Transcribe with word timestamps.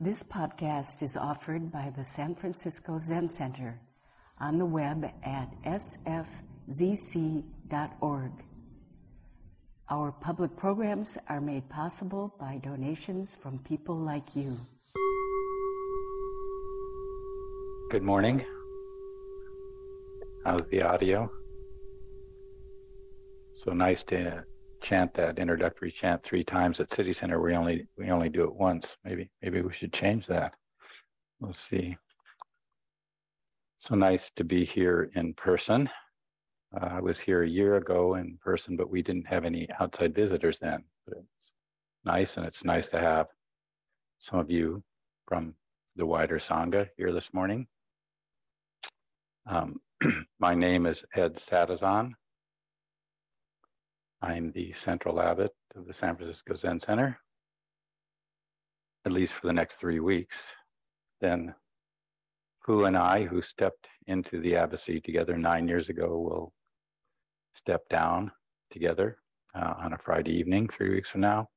This 0.00 0.22
podcast 0.22 1.02
is 1.02 1.16
offered 1.16 1.72
by 1.72 1.90
the 1.96 2.04
San 2.04 2.36
Francisco 2.36 3.00
Zen 3.00 3.28
Center 3.28 3.80
on 4.38 4.56
the 4.56 4.64
web 4.64 5.04
at 5.24 5.52
sfzc.org. 5.64 6.22
Our 9.90 10.12
public 10.12 10.56
programs 10.56 11.18
are 11.28 11.40
made 11.40 11.68
possible 11.68 12.32
by 12.38 12.58
donations 12.58 13.34
from 13.34 13.58
people 13.58 13.96
like 13.96 14.36
you. 14.36 14.56
Good 17.90 18.04
morning. 18.04 18.44
How's 20.44 20.64
the 20.70 20.82
audio? 20.82 21.28
So 23.54 23.72
nice 23.72 24.04
to 24.04 24.44
chant 24.80 25.14
that 25.14 25.38
introductory 25.38 25.90
chant 25.90 26.22
three 26.22 26.44
times 26.44 26.80
at 26.80 26.92
City 26.92 27.12
Center. 27.12 27.40
We 27.40 27.54
only 27.54 27.86
we 27.96 28.10
only 28.10 28.28
do 28.28 28.44
it 28.44 28.54
once. 28.54 28.96
Maybe 29.04 29.30
maybe 29.42 29.62
we 29.62 29.72
should 29.72 29.92
change 29.92 30.26
that. 30.26 30.54
We'll 31.40 31.52
see. 31.52 31.96
So 33.78 33.94
nice 33.94 34.30
to 34.36 34.44
be 34.44 34.64
here 34.64 35.10
in 35.14 35.34
person. 35.34 35.88
Uh, 36.74 36.86
I 36.86 37.00
was 37.00 37.18
here 37.18 37.42
a 37.42 37.48
year 37.48 37.76
ago 37.76 38.16
in 38.16 38.38
person, 38.42 38.76
but 38.76 38.90
we 38.90 39.02
didn't 39.02 39.26
have 39.26 39.44
any 39.44 39.68
outside 39.80 40.14
visitors 40.14 40.58
then. 40.58 40.84
But 41.06 41.18
it's 41.18 41.52
nice, 42.04 42.36
and 42.36 42.44
it's 42.44 42.64
nice 42.64 42.88
to 42.88 42.98
have 42.98 43.28
some 44.18 44.40
of 44.40 44.50
you 44.50 44.82
from 45.26 45.54
the 45.96 46.06
wider 46.06 46.38
Sangha 46.38 46.88
here 46.96 47.12
this 47.12 47.32
morning. 47.32 47.66
Um, 49.46 49.80
my 50.40 50.54
name 50.54 50.86
is 50.86 51.04
Ed 51.14 51.34
Sattizahn. 51.34 52.12
I'm 54.20 54.50
the 54.52 54.72
central 54.72 55.20
abbot 55.20 55.52
of 55.76 55.86
the 55.86 55.92
San 55.92 56.16
Francisco 56.16 56.54
Zen 56.54 56.80
Center, 56.80 57.18
at 59.04 59.12
least 59.12 59.32
for 59.32 59.46
the 59.46 59.52
next 59.52 59.76
three 59.76 60.00
weeks. 60.00 60.50
Then 61.20 61.54
Fu 62.64 62.84
and 62.84 62.96
I, 62.96 63.24
who 63.24 63.40
stepped 63.40 63.88
into 64.06 64.40
the 64.40 64.52
abbacy 64.52 65.02
together 65.02 65.36
nine 65.36 65.68
years 65.68 65.88
ago, 65.88 66.18
will 66.18 66.52
step 67.52 67.88
down 67.88 68.32
together 68.70 69.18
uh, 69.54 69.74
on 69.78 69.92
a 69.92 69.98
Friday 69.98 70.32
evening, 70.32 70.68
three 70.68 70.90
weeks 70.90 71.10
from 71.10 71.20
now. 71.20 71.48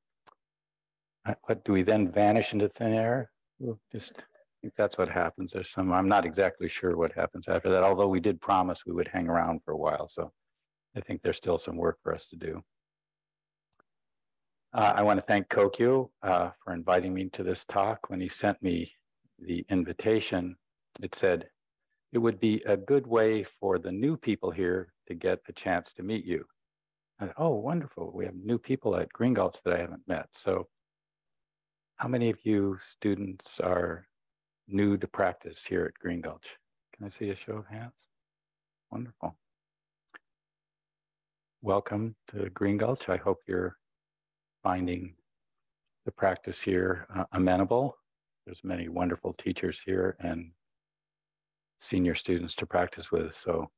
Uh, 1.25 1.33
what 1.45 1.63
do 1.65 1.71
we 1.71 1.81
then 1.81 2.11
vanish 2.11 2.53
into 2.53 2.69
thin 2.69 2.93
air? 2.93 3.31
We'll 3.59 3.79
just 3.91 4.13
I 4.17 4.67
think 4.67 4.73
that's 4.77 4.97
what 4.99 5.09
happens. 5.09 5.51
There's 5.51 5.71
some, 5.71 5.91
I'm 5.91 6.07
not 6.07 6.23
exactly 6.23 6.69
sure 6.69 6.95
what 6.95 7.13
happens 7.13 7.47
after 7.47 7.69
that, 7.71 7.81
although 7.83 8.07
we 8.07 8.19
did 8.19 8.39
promise 8.39 8.85
we 8.85 8.93
would 8.93 9.07
hang 9.07 9.27
around 9.27 9.61
for 9.65 9.71
a 9.71 9.77
while. 9.77 10.07
So 10.07 10.31
I 10.95 11.01
think 11.01 11.21
there's 11.21 11.37
still 11.37 11.57
some 11.57 11.77
work 11.77 11.99
for 12.03 12.13
us 12.13 12.27
to 12.27 12.35
do. 12.35 12.63
Uh, 14.73 14.93
I 14.95 15.03
want 15.03 15.19
to 15.19 15.25
thank 15.25 15.49
Kokyu 15.49 16.09
uh, 16.23 16.51
for 16.63 16.73
inviting 16.73 17.13
me 17.13 17.29
to 17.33 17.43
this 17.43 17.65
talk. 17.65 18.09
When 18.09 18.21
he 18.21 18.29
sent 18.29 18.61
me 18.61 18.93
the 19.39 19.65
invitation, 19.69 20.55
it 21.01 21.15
said 21.15 21.47
it 22.13 22.17
would 22.17 22.39
be 22.39 22.61
a 22.65 22.77
good 22.77 23.05
way 23.07 23.43
for 23.43 23.79
the 23.79 23.91
new 23.91 24.15
people 24.17 24.51
here 24.51 24.93
to 25.07 25.13
get 25.13 25.39
a 25.47 25.53
chance 25.53 25.93
to 25.93 26.03
meet 26.03 26.25
you. 26.25 26.45
Thought, 27.19 27.33
oh, 27.37 27.55
wonderful. 27.55 28.11
We 28.13 28.25
have 28.25 28.35
new 28.35 28.57
people 28.57 28.95
at 28.95 29.11
Green 29.13 29.33
Gulch 29.33 29.57
that 29.63 29.73
I 29.73 29.79
haven't 29.79 30.07
met. 30.07 30.27
So, 30.31 30.67
how 31.97 32.07
many 32.07 32.29
of 32.29 32.39
you 32.43 32.77
students 32.81 33.59
are 33.59 34.07
new 34.67 34.97
to 34.97 35.07
practice 35.07 35.65
here 35.65 35.85
at 35.85 36.01
Green 36.01 36.21
Gulch? 36.21 36.47
Can 36.95 37.05
I 37.05 37.09
see 37.09 37.29
a 37.29 37.35
show 37.35 37.57
of 37.57 37.67
hands? 37.67 38.07
Wonderful 38.89 39.35
welcome 41.63 42.15
to 42.27 42.49
Green 42.49 42.75
Gulch. 42.75 43.07
I 43.07 43.17
hope 43.17 43.37
you're 43.47 43.77
finding 44.63 45.13
the 46.05 46.11
practice 46.11 46.59
here 46.59 47.05
uh, 47.15 47.25
amenable. 47.33 47.95
There's 48.45 48.61
many 48.63 48.89
wonderful 48.89 49.33
teachers 49.33 49.79
here 49.85 50.15
and 50.21 50.49
senior 51.77 52.15
students 52.15 52.55
to 52.55 52.65
practice 52.65 53.11
with, 53.11 53.35
so 53.35 53.69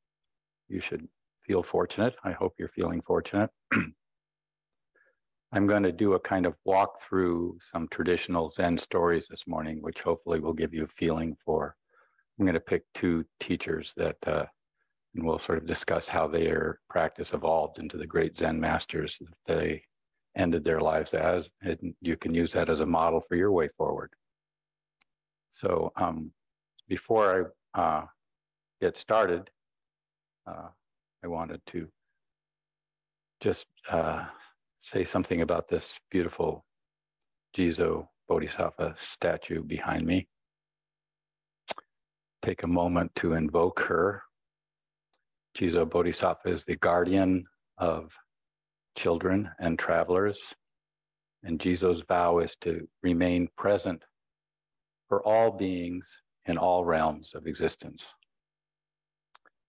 you 0.69 0.79
should 0.79 1.05
feel 1.45 1.61
fortunate. 1.61 2.15
I 2.23 2.31
hope 2.31 2.53
you're 2.57 2.69
feeling 2.69 3.01
fortunate. 3.01 3.49
I'm 5.51 5.67
going 5.67 5.83
to 5.83 5.91
do 5.91 6.13
a 6.13 6.19
kind 6.19 6.45
of 6.45 6.55
walk 6.63 7.01
through 7.01 7.57
some 7.59 7.89
traditional 7.89 8.49
Zen 8.49 8.77
stories 8.77 9.27
this 9.27 9.45
morning, 9.45 9.81
which 9.81 10.01
hopefully 10.01 10.39
will 10.39 10.53
give 10.53 10.73
you 10.73 10.85
a 10.85 10.87
feeling 10.87 11.35
for. 11.43 11.75
I'm 12.39 12.45
going 12.45 12.53
to 12.53 12.61
pick 12.61 12.83
two 12.93 13.25
teachers 13.41 13.93
that 13.97 14.15
uh, 14.25 14.45
and 15.15 15.23
we'll 15.23 15.39
sort 15.39 15.59
of 15.59 15.67
discuss 15.67 16.07
how 16.07 16.27
their 16.27 16.79
practice 16.89 17.33
evolved 17.33 17.79
into 17.79 17.97
the 17.97 18.07
great 18.07 18.35
Zen 18.35 18.59
masters 18.59 19.19
that 19.19 19.59
they 19.59 19.83
ended 20.35 20.63
their 20.63 20.81
lives 20.81 21.13
as. 21.13 21.51
And 21.61 21.93
you 22.01 22.17
can 22.17 22.33
use 22.33 22.51
that 22.53 22.69
as 22.69 22.79
a 22.79 22.85
model 22.85 23.21
for 23.21 23.35
your 23.35 23.51
way 23.51 23.69
forward. 23.77 24.11
So 25.51 25.91
um, 25.97 26.31
before 26.87 27.51
I 27.75 27.79
uh, 27.79 28.05
get 28.81 28.97
started, 28.97 29.49
uh, 30.47 30.69
I 31.23 31.27
wanted 31.27 31.61
to 31.67 31.87
just 33.39 33.67
uh, 33.89 34.25
say 34.79 35.03
something 35.03 35.41
about 35.41 35.67
this 35.69 35.99
beautiful 36.09 36.65
Jizo 37.55 38.07
Bodhisattva 38.27 38.95
statue 38.97 39.63
behind 39.63 40.07
me. 40.07 40.27
Take 42.41 42.63
a 42.63 42.67
moment 42.67 43.13
to 43.15 43.33
invoke 43.33 43.79
her 43.81 44.23
Jizo 45.57 45.89
Bodhisattva 45.89 46.49
is 46.49 46.65
the 46.65 46.75
guardian 46.77 47.45
of 47.77 48.11
children 48.95 49.49
and 49.59 49.77
travelers. 49.77 50.53
And 51.43 51.59
Jizo's 51.59 52.01
vow 52.01 52.39
is 52.39 52.55
to 52.61 52.87
remain 53.01 53.49
present 53.57 54.03
for 55.09 55.25
all 55.27 55.51
beings 55.51 56.21
in 56.45 56.57
all 56.57 56.85
realms 56.85 57.33
of 57.35 57.45
existence. 57.45 58.13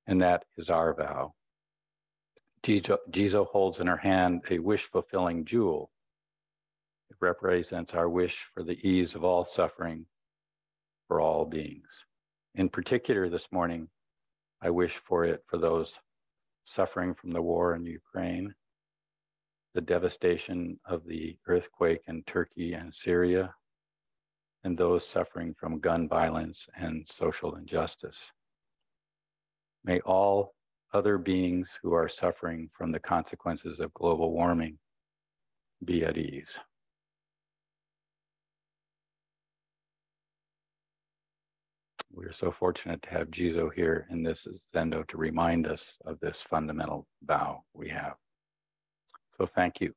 And 0.07 0.23
that 0.23 0.45
is 0.57 0.71
our 0.71 0.95
vow. 0.95 1.35
Jizo, 2.63 2.97
Jizo 3.11 3.47
holds 3.47 3.81
in 3.81 3.87
her 3.87 3.97
hand 3.97 4.43
a 4.51 4.59
wish 4.59 4.85
fulfilling 4.85 5.45
jewel. 5.45 5.91
It 7.11 7.17
represents 7.21 7.93
our 7.93 8.09
wish 8.09 8.47
for 8.55 8.63
the 8.63 8.79
ease 8.87 9.15
of 9.15 9.25
all 9.25 9.45
suffering 9.45 10.07
for 11.09 11.21
all 11.21 11.45
beings. 11.45 12.05
In 12.55 12.69
particular, 12.69 13.29
this 13.29 13.53
morning, 13.53 13.89
I 14.65 14.71
wish 14.71 14.97
for 14.97 15.27
it 15.27 15.45
for 15.47 15.59
those 15.59 15.99
suffering 16.63 17.13
from 17.15 17.33
the 17.33 17.43
war 17.43 17.75
in 17.75 17.85
Ukraine, 17.85 18.55
the 19.75 19.83
devastation 19.83 20.81
of 20.87 21.05
the 21.05 21.37
earthquake 21.47 22.01
in 22.09 22.23
Turkey 22.23 22.73
and 22.73 22.95
Syria, 22.95 23.55
and 24.63 24.79
those 24.79 25.07
suffering 25.07 25.53
from 25.53 25.81
gun 25.81 26.09
violence 26.09 26.67
and 26.79 27.07
social 27.07 27.57
injustice. 27.57 28.33
May 29.85 30.01
all 30.01 30.55
other 30.95 31.19
beings 31.19 31.79
who 31.83 31.93
are 31.93 32.09
suffering 32.09 32.71
from 32.73 32.91
the 32.91 33.01
consequences 33.01 33.81
of 33.81 33.93
global 33.93 34.33
warming 34.33 34.79
be 35.85 36.07
at 36.07 36.17
ease. 36.17 36.59
We're 42.15 42.33
so 42.33 42.51
fortunate 42.51 43.03
to 43.03 43.11
have 43.11 43.29
Jizo 43.31 43.73
here 43.73 44.07
in 44.11 44.23
this 44.23 44.47
Zendo 44.75 45.07
to 45.09 45.17
remind 45.17 45.67
us 45.67 45.99
of 46.07 46.19
this 46.21 46.43
fundamental 46.43 47.07
vow 47.25 47.63
we 47.75 47.89
have. 47.89 48.15
So 49.37 49.47
thank 49.47 49.81
you. 49.81 49.93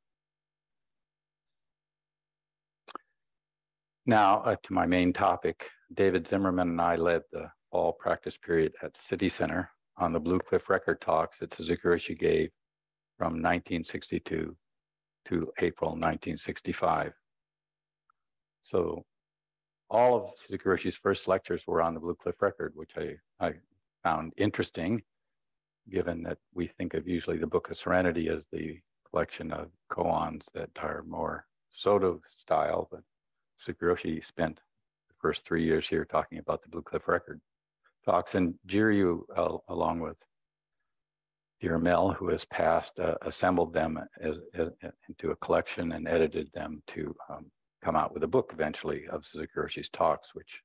Now 4.05 4.39
uh, 4.41 4.55
to 4.63 4.73
my 4.73 4.85
main 4.85 5.13
topic. 5.13 5.69
David 5.93 6.27
Zimmerman 6.27 6.69
and 6.69 6.81
I 6.81 6.95
led 6.95 7.21
the 7.31 7.49
fall 7.71 7.93
practice 7.93 8.37
period 8.37 8.73
at 8.83 8.97
City 8.97 9.29
Center 9.29 9.69
on 9.97 10.11
the 10.11 10.19
Blue 10.19 10.39
Cliff 10.39 10.69
Record 10.69 11.01
Talks 11.01 11.39
that 11.39 11.53
Suzuki 11.53 11.81
Roshi 11.85 12.17
gave 12.17 12.49
from 13.17 13.33
1962 13.33 14.55
to 15.25 15.51
April 15.59 15.91
1965. 15.91 17.13
So 18.61 19.05
all 19.89 20.15
of 20.15 20.31
Suzuki 20.37 20.91
first 20.91 21.27
lectures 21.27 21.65
were 21.67 21.81
on 21.81 21.93
the 21.93 21.99
Blue 21.99 22.15
Cliff 22.15 22.41
Record, 22.41 22.73
which 22.75 22.91
I, 22.97 23.15
I 23.39 23.53
found 24.03 24.33
interesting, 24.37 25.01
given 25.89 26.23
that 26.23 26.37
we 26.53 26.67
think 26.67 26.93
of 26.93 27.07
usually 27.07 27.37
the 27.37 27.47
Book 27.47 27.69
of 27.69 27.77
Serenity 27.77 28.27
as 28.27 28.45
the 28.51 28.79
collection 29.09 29.51
of 29.51 29.69
koans 29.91 30.51
that 30.53 30.69
are 30.81 31.03
more 31.07 31.45
Soto 31.69 32.21
style, 32.25 32.87
but 32.91 33.01
Suzuki 33.55 34.21
spent 34.21 34.57
the 35.09 35.15
first 35.21 35.45
three 35.45 35.63
years 35.63 35.87
here 35.87 36.05
talking 36.05 36.39
about 36.39 36.61
the 36.61 36.69
Blue 36.69 36.81
Cliff 36.81 37.07
Record 37.07 37.39
talks. 38.05 38.35
And 38.35 38.55
Jiryu, 38.67 39.21
uh, 39.35 39.57
along 39.69 39.99
with 39.99 40.17
dear 41.59 41.77
Mel, 41.77 42.11
who 42.11 42.29
has 42.29 42.45
passed, 42.45 42.99
uh, 42.99 43.15
assembled 43.23 43.73
them 43.73 43.99
as, 44.21 44.37
as, 44.53 44.69
into 45.09 45.31
a 45.31 45.35
collection 45.37 45.93
and 45.93 46.07
edited 46.07 46.51
them 46.53 46.81
to 46.87 47.15
um, 47.29 47.45
come 47.83 47.95
out 47.95 48.13
with 48.13 48.23
a 48.23 48.27
book 48.27 48.51
eventually 48.53 49.07
of 49.09 49.25
Suzuki 49.25 49.51
Roshi's 49.55 49.89
talks, 49.89 50.33
which 50.33 50.61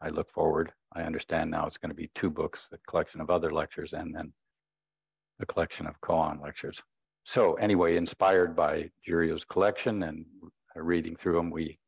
I 0.00 0.08
look 0.08 0.30
forward. 0.30 0.72
I 0.94 1.02
understand 1.02 1.50
now 1.50 1.66
it's 1.66 1.78
going 1.78 1.90
to 1.90 1.96
be 1.96 2.10
two 2.14 2.30
books, 2.30 2.68
a 2.72 2.78
collection 2.88 3.20
of 3.20 3.30
other 3.30 3.52
lectures, 3.52 3.92
and 3.92 4.14
then 4.14 4.32
a 5.40 5.46
collection 5.46 5.86
of 5.86 6.00
koan 6.00 6.40
lectures. 6.42 6.82
So 7.24 7.54
anyway, 7.54 7.96
inspired 7.96 8.56
by 8.56 8.90
Jiryu's 9.06 9.44
collection 9.44 10.02
and 10.02 10.24
reading 10.74 11.16
through 11.16 11.34
them, 11.34 11.50
we 11.50 11.78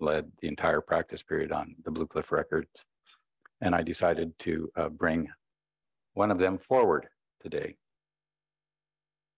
led 0.00 0.30
the 0.40 0.48
entire 0.48 0.80
practice 0.80 1.22
period 1.22 1.52
on 1.52 1.74
the 1.84 1.90
Blue 1.90 2.06
Cliff 2.06 2.30
Records. 2.32 2.68
And 3.60 3.74
I 3.74 3.82
decided 3.82 4.36
to 4.40 4.70
uh, 4.76 4.88
bring 4.88 5.28
one 6.14 6.30
of 6.30 6.38
them 6.38 6.58
forward 6.58 7.06
today. 7.40 7.76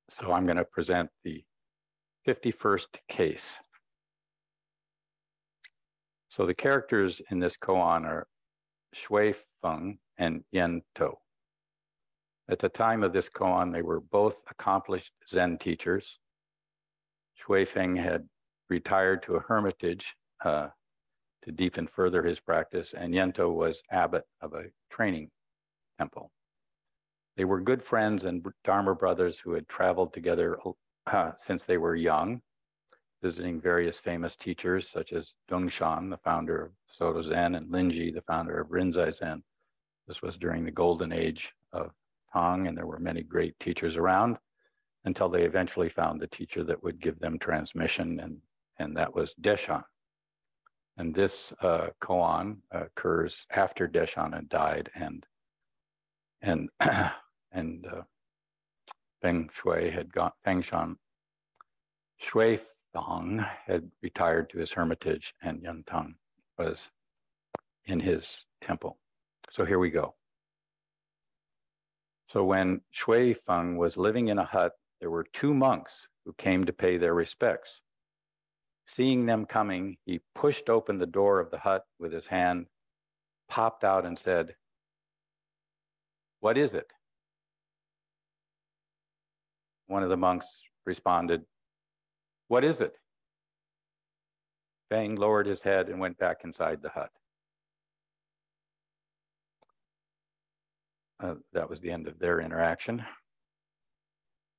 So 0.08 0.32
I'm 0.32 0.46
going 0.46 0.56
to 0.56 0.64
present 0.64 1.10
the 1.24 1.44
51st 2.26 2.86
case. 3.08 3.56
So 6.34 6.46
the 6.46 6.52
characters 6.52 7.22
in 7.30 7.38
this 7.38 7.56
koan 7.56 8.04
are 8.04 8.26
Shui 8.92 9.36
Feng 9.62 10.00
and 10.18 10.42
Yen 10.50 10.82
To. 10.96 11.12
At 12.48 12.58
the 12.58 12.68
time 12.68 13.04
of 13.04 13.12
this 13.12 13.28
koan, 13.28 13.72
they 13.72 13.82
were 13.82 14.00
both 14.00 14.42
accomplished 14.50 15.12
Zen 15.28 15.58
teachers. 15.58 16.18
Shui 17.34 17.64
Feng 17.64 17.94
had 17.94 18.28
retired 18.68 19.22
to 19.22 19.36
a 19.36 19.40
hermitage 19.42 20.16
uh, 20.44 20.70
to 21.42 21.52
deepen 21.52 21.86
further 21.86 22.24
his 22.24 22.40
practice, 22.40 22.94
and 22.94 23.14
Yento 23.14 23.54
was 23.54 23.80
abbot 23.92 24.24
of 24.40 24.54
a 24.54 24.64
training 24.90 25.30
temple. 25.98 26.32
They 27.36 27.44
were 27.44 27.60
good 27.60 27.80
friends 27.80 28.24
and 28.24 28.44
Dharma 28.64 28.96
brothers 28.96 29.38
who 29.38 29.52
had 29.52 29.68
traveled 29.68 30.12
together 30.12 30.58
uh, 31.06 31.30
since 31.36 31.62
they 31.62 31.78
were 31.78 31.94
young, 31.94 32.42
visiting 33.24 33.58
various 33.58 33.98
famous 33.98 34.36
teachers 34.36 34.86
such 34.86 35.14
as 35.14 35.32
Dongshan, 35.50 36.10
the 36.10 36.18
founder 36.18 36.66
of 36.66 36.72
Soto 36.86 37.22
Zen, 37.22 37.54
and 37.54 37.70
Linji, 37.70 38.12
the 38.12 38.20
founder 38.20 38.60
of 38.60 38.68
Rinzai 38.68 39.14
Zen. 39.14 39.42
This 40.06 40.20
was 40.20 40.36
during 40.36 40.62
the 40.62 40.70
golden 40.70 41.10
age 41.10 41.50
of 41.72 41.90
Tang, 42.34 42.66
and 42.66 42.76
there 42.76 42.86
were 42.86 42.98
many 42.98 43.22
great 43.22 43.58
teachers 43.58 43.96
around 43.96 44.36
until 45.06 45.30
they 45.30 45.44
eventually 45.44 45.88
found 45.88 46.20
the 46.20 46.26
teacher 46.26 46.64
that 46.64 46.82
would 46.82 47.00
give 47.00 47.18
them 47.18 47.38
transmission, 47.38 48.20
and, 48.20 48.36
and 48.78 48.94
that 48.94 49.14
was 49.14 49.32
Deshan. 49.40 49.82
And 50.98 51.14
this 51.14 51.50
uh, 51.62 51.88
koan 52.02 52.58
occurs 52.72 53.46
after 53.52 53.88
Deshan 53.88 54.34
had 54.34 54.50
died, 54.50 54.90
and 54.94 55.24
and 56.42 56.68
and 57.52 57.86
uh, 57.86 58.02
Feng 59.22 59.48
Shui 59.50 59.90
had 59.90 60.12
gone, 60.12 60.32
Feng 60.44 60.60
Shan, 60.60 60.98
Shui 62.18 62.60
Fang 62.94 63.44
had 63.66 63.90
retired 64.02 64.48
to 64.50 64.58
his 64.58 64.72
hermitage 64.72 65.34
and 65.42 65.60
Yan 65.62 65.84
Tang 65.86 66.14
was 66.56 66.90
in 67.86 68.00
his 68.00 68.46
temple. 68.60 68.98
So 69.50 69.64
here 69.64 69.78
we 69.78 69.90
go. 69.90 70.14
So 72.26 72.44
when 72.44 72.80
Shui 72.90 73.34
Feng 73.34 73.76
was 73.76 73.96
living 73.96 74.28
in 74.28 74.38
a 74.38 74.44
hut, 74.44 74.72
there 75.00 75.10
were 75.10 75.24
two 75.24 75.52
monks 75.52 76.08
who 76.24 76.32
came 76.34 76.64
to 76.64 76.72
pay 76.72 76.96
their 76.96 77.14
respects. 77.14 77.80
Seeing 78.86 79.26
them 79.26 79.46
coming, 79.46 79.96
he 80.04 80.20
pushed 80.34 80.68
open 80.68 80.98
the 80.98 81.06
door 81.06 81.40
of 81.40 81.50
the 81.50 81.58
hut 81.58 81.84
with 81.98 82.12
his 82.12 82.26
hand, 82.26 82.66
popped 83.48 83.84
out, 83.84 84.06
and 84.06 84.18
said, 84.18 84.54
What 86.40 86.56
is 86.56 86.74
it? 86.74 86.90
One 89.86 90.02
of 90.02 90.10
the 90.10 90.16
monks 90.16 90.46
responded, 90.86 91.44
What 92.48 92.64
is 92.64 92.80
it? 92.80 92.94
Fang 94.90 95.16
lowered 95.16 95.46
his 95.46 95.62
head 95.62 95.88
and 95.88 95.98
went 95.98 96.18
back 96.18 96.38
inside 96.44 96.82
the 96.82 96.90
hut. 96.90 97.10
Uh, 101.20 101.34
that 101.52 101.70
was 101.70 101.80
the 101.80 101.90
end 101.90 102.06
of 102.06 102.18
their 102.18 102.40
interaction. 102.40 103.04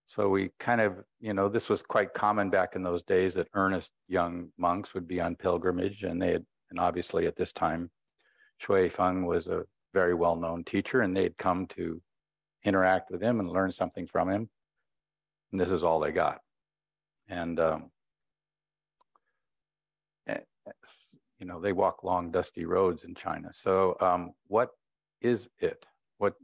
So 0.07 0.29
we 0.29 0.51
kind 0.59 0.81
of, 0.81 1.03
you 1.19 1.33
know, 1.33 1.49
this 1.49 1.69
was 1.69 1.81
quite 1.81 2.13
common 2.13 2.49
back 2.49 2.75
in 2.75 2.83
those 2.83 3.03
days 3.03 3.33
that 3.35 3.47
earnest 3.53 3.91
young 4.07 4.49
monks 4.57 4.93
would 4.93 5.07
be 5.07 5.19
on 5.19 5.35
pilgrimage, 5.35 6.03
and 6.03 6.21
they 6.21 6.31
had, 6.31 6.45
and 6.69 6.79
obviously 6.79 7.27
at 7.27 7.35
this 7.35 7.51
time, 7.51 7.89
Shui 8.57 8.89
Feng 8.89 9.25
was 9.25 9.47
a 9.47 9.63
very 9.93 10.13
well-known 10.13 10.63
teacher, 10.63 11.01
and 11.01 11.15
they 11.15 11.23
had 11.23 11.37
come 11.37 11.67
to 11.67 12.01
interact 12.63 13.11
with 13.11 13.21
him 13.21 13.39
and 13.39 13.49
learn 13.49 13.71
something 13.71 14.07
from 14.07 14.29
him 14.29 14.49
and 15.55 15.61
this 15.61 15.71
is 15.71 15.85
all 15.85 16.01
they 16.01 16.11
got. 16.11 16.39
And 17.30 17.60
um, 17.60 17.92
eh, 20.27 20.39
you 21.39 21.45
know, 21.45 21.60
they 21.60 21.74
walk 21.74 22.04
long, 22.04 22.31
dusty 22.31 22.66
roads 22.66 23.04
in 23.04 23.16
China. 23.16 23.50
So, 23.54 23.98
um, 24.00 24.33
what 24.48 24.69
is 25.22 25.48
it? 25.60 25.86
What 26.18 26.36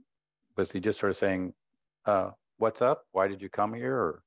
was 0.57 0.71
he 0.71 0.79
just 0.79 0.99
sort 0.99 1.11
of 1.11 1.17
saying? 1.17 1.53
Uh, 2.05 2.31
what's 2.57 2.81
up? 2.81 3.03
Why 3.11 3.27
did 3.27 3.41
you 3.41 3.49
come 3.49 3.73
here? 3.73 3.95
Or 3.95 4.23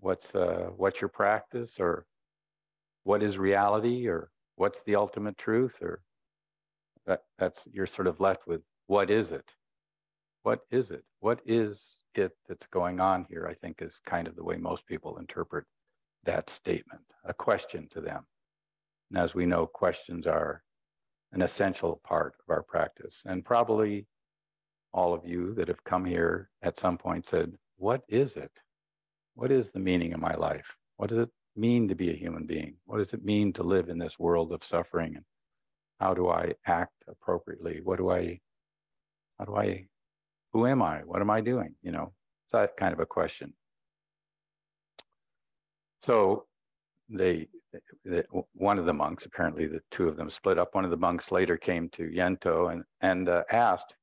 what's 0.00 0.34
uh, 0.34 0.70
what's 0.76 1.00
your 1.00 1.08
practice? 1.10 1.78
Or 1.80 2.06
what 3.04 3.22
is 3.22 3.38
reality? 3.38 4.08
Or 4.08 4.30
what's 4.56 4.82
the 4.82 4.96
ultimate 4.96 5.38
truth? 5.38 5.78
Or 5.82 6.02
that 7.06 7.22
that's 7.38 7.66
you're 7.72 7.86
sort 7.86 8.08
of 8.08 8.20
left 8.20 8.46
with 8.46 8.62
what 8.86 9.10
is 9.10 9.32
it? 9.32 9.50
What 10.42 10.60
is 10.70 10.90
it? 10.90 11.04
What 11.20 11.40
is 11.46 12.02
it 12.14 12.32
that's 12.48 12.66
going 12.66 12.98
on 12.98 13.26
here, 13.28 13.46
I 13.48 13.54
think, 13.54 13.80
is 13.80 14.00
kind 14.04 14.26
of 14.26 14.34
the 14.34 14.44
way 14.44 14.56
most 14.56 14.86
people 14.86 15.18
interpret 15.18 15.64
that 16.24 16.50
statement, 16.50 17.04
a 17.24 17.34
question 17.34 17.88
to 17.90 18.00
them. 18.00 18.26
And 19.10 19.18
as 19.18 19.34
we 19.34 19.46
know, 19.46 19.66
questions 19.66 20.26
are 20.26 20.62
an 21.32 21.42
essential 21.42 22.00
part 22.04 22.34
of 22.40 22.50
our 22.50 22.62
practice. 22.62 23.22
And 23.24 23.44
probably 23.44 24.06
all 24.92 25.14
of 25.14 25.24
you 25.24 25.54
that 25.54 25.68
have 25.68 25.82
come 25.84 26.04
here 26.04 26.50
at 26.62 26.78
some 26.78 26.98
point 26.98 27.26
said, 27.26 27.56
What 27.76 28.02
is 28.08 28.36
it? 28.36 28.52
What 29.34 29.50
is 29.50 29.70
the 29.70 29.80
meaning 29.80 30.12
of 30.12 30.20
my 30.20 30.34
life? 30.34 30.76
What 30.96 31.08
does 31.08 31.18
it 31.18 31.30
mean 31.56 31.88
to 31.88 31.94
be 31.94 32.10
a 32.10 32.16
human 32.16 32.46
being? 32.46 32.76
What 32.84 32.98
does 32.98 33.12
it 33.12 33.24
mean 33.24 33.52
to 33.54 33.62
live 33.62 33.88
in 33.88 33.98
this 33.98 34.18
world 34.18 34.52
of 34.52 34.64
suffering? 34.64 35.16
And 35.16 35.24
how 36.00 36.14
do 36.14 36.28
I 36.28 36.54
act 36.66 37.04
appropriately? 37.08 37.80
What 37.82 37.98
do 37.98 38.10
I, 38.10 38.40
how 39.38 39.46
do 39.46 39.56
I 39.56 39.86
who 40.52 40.66
am 40.66 40.82
I? 40.82 40.98
What 40.98 41.20
am 41.20 41.30
I 41.30 41.40
doing? 41.40 41.74
You 41.82 41.92
know, 41.92 42.12
it's 42.44 42.52
that 42.52 42.76
kind 42.76 42.92
of 42.92 43.00
a 43.00 43.06
question. 43.06 43.54
So 46.00 46.46
they, 47.08 47.48
they, 48.04 48.24
one 48.54 48.78
of 48.78 48.86
the 48.86 48.92
monks, 48.92 49.24
apparently 49.24 49.66
the 49.66 49.80
two 49.90 50.08
of 50.08 50.16
them 50.16 50.30
split 50.30 50.58
up. 50.58 50.74
One 50.74 50.84
of 50.84 50.90
the 50.90 50.96
monks 50.96 51.30
later 51.30 51.56
came 51.56 51.88
to 51.90 52.10
Yento 52.10 52.72
and, 52.72 52.84
and 53.00 53.28
uh, 53.28 53.44
asked, 53.50 53.94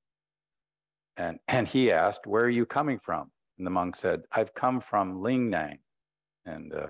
and, 1.18 1.40
and 1.48 1.68
he 1.68 1.92
asked, 1.92 2.26
where 2.26 2.46
are 2.46 2.50
you 2.50 2.66
coming 2.66 3.00
from? 3.00 3.30
And 3.58 3.68
the 3.68 3.72
monk 3.72 3.98
said, 3.98 4.22
I've 4.32 4.54
come 4.54 4.80
from 4.80 5.20
Lingnan. 5.20 5.80
And 6.46 6.74
uh, 6.74 6.88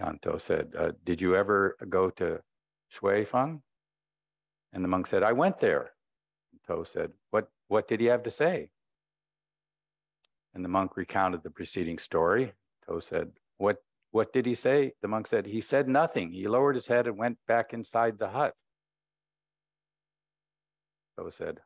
Yanto 0.00 0.40
said, 0.40 0.72
uh, 0.76 0.92
did 1.04 1.20
you 1.20 1.36
ever 1.36 1.76
go 1.88 2.08
to 2.10 2.40
Shuifeng? 2.92 3.60
And 4.72 4.84
the 4.84 4.88
monk 4.88 5.06
said, 5.06 5.22
I 5.22 5.32
went 5.32 5.58
there. 5.58 5.92
And 6.52 6.60
To 6.78 6.84
said, 6.90 7.10
what, 7.30 7.48
what 7.68 7.86
did 7.86 8.00
he 8.00 8.06
have 8.06 8.22
to 8.24 8.30
say? 8.30 8.70
And 10.54 10.64
the 10.64 10.68
monk 10.68 10.96
recounted 10.96 11.42
the 11.42 11.50
preceding 11.50 11.98
story. 11.98 12.52
To 12.86 13.00
said, 13.00 13.30
What 13.58 13.76
what 14.10 14.32
did 14.32 14.46
he 14.46 14.54
say? 14.54 14.92
The 15.02 15.08
monk 15.08 15.26
said, 15.26 15.46
He 15.46 15.60
said 15.60 15.88
nothing. 15.88 16.32
He 16.32 16.48
lowered 16.48 16.74
his 16.74 16.86
head 16.86 17.06
and 17.06 17.18
went 17.18 17.38
back 17.46 17.72
inside 17.72 18.18
the 18.18 18.28
hut. 18.28 18.54
To 21.18 21.30
said, 21.30 21.60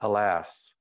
Alas, 0.00 0.72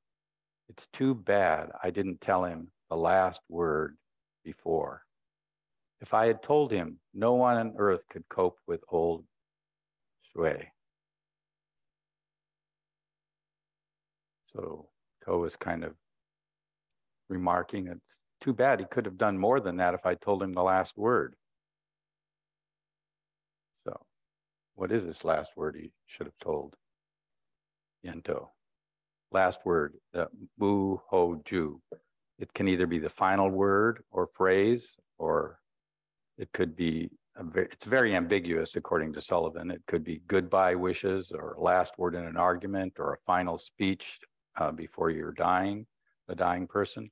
it's 0.70 0.88
too 0.94 1.14
bad 1.14 1.70
I 1.84 1.92
didn't 1.92 2.22
tell 2.22 2.46
him 2.46 2.72
the 2.90 2.96
last 2.96 3.42
word 3.50 3.98
before. 4.44 5.04
If 6.00 6.14
I 6.14 6.26
had 6.26 6.42
told 6.42 6.72
him, 6.72 6.98
no 7.14 7.34
one 7.34 7.58
on 7.58 7.76
earth 7.78 8.04
could 8.10 8.28
cope 8.30 8.58
with 8.68 8.82
old 8.90 9.26
Shui. 10.32 10.72
So 14.56 14.90
To 15.26 15.38
was 15.38 15.56
kind 15.56 15.84
of 15.84 15.94
remarking, 17.30 17.88
it's 17.88 18.20
too 18.42 18.54
bad 18.54 18.80
he 18.80 18.86
could 18.86 19.06
have 19.06 19.18
done 19.18 19.38
more 19.38 19.60
than 19.60 19.78
that 19.78 19.94
if 19.94 20.06
I 20.06 20.16
told 20.16 20.44
him 20.44 20.54
the 20.54 20.64
last 20.64 20.98
word. 20.98 21.36
So, 23.84 24.00
what 24.76 24.92
is 24.92 25.06
this 25.06 25.24
last 25.24 25.52
word 25.56 25.76
he 25.80 25.92
should 26.08 26.28
have 26.28 26.38
told 26.42 26.76
Yento? 28.06 28.50
Last 29.32 29.62
word, 29.64 29.96
uh, 30.14 30.26
mu 30.60 30.98
ho 31.08 31.42
ju. 31.46 31.82
It 32.40 32.52
can 32.54 32.68
either 32.68 32.88
be 32.88 33.00
the 33.00 33.10
final 33.10 33.50
word 33.50 34.04
or 34.12 34.28
phrase, 34.34 34.96
or 35.18 35.60
it 36.38 36.52
could 36.52 36.76
be, 36.76 37.10
very, 37.40 37.70
it's 37.72 37.86
very 37.86 38.16
ambiguous 38.16 38.76
according 38.76 39.14
to 39.14 39.22
Sullivan. 39.22 39.72
It 39.72 39.84
could 39.88 40.04
be 40.04 40.22
goodbye 40.28 40.76
wishes 40.76 41.32
or 41.32 41.56
last 41.58 41.94
word 41.98 42.16
in 42.16 42.26
an 42.26 42.36
argument 42.36 42.94
or 42.98 43.14
a 43.14 43.18
final 43.26 43.58
speech 43.58 44.20
uh, 44.58 44.72
before 44.72 45.10
you're 45.10 45.32
dying, 45.32 45.86
the 46.28 46.36
dying 46.36 46.68
person. 46.68 47.10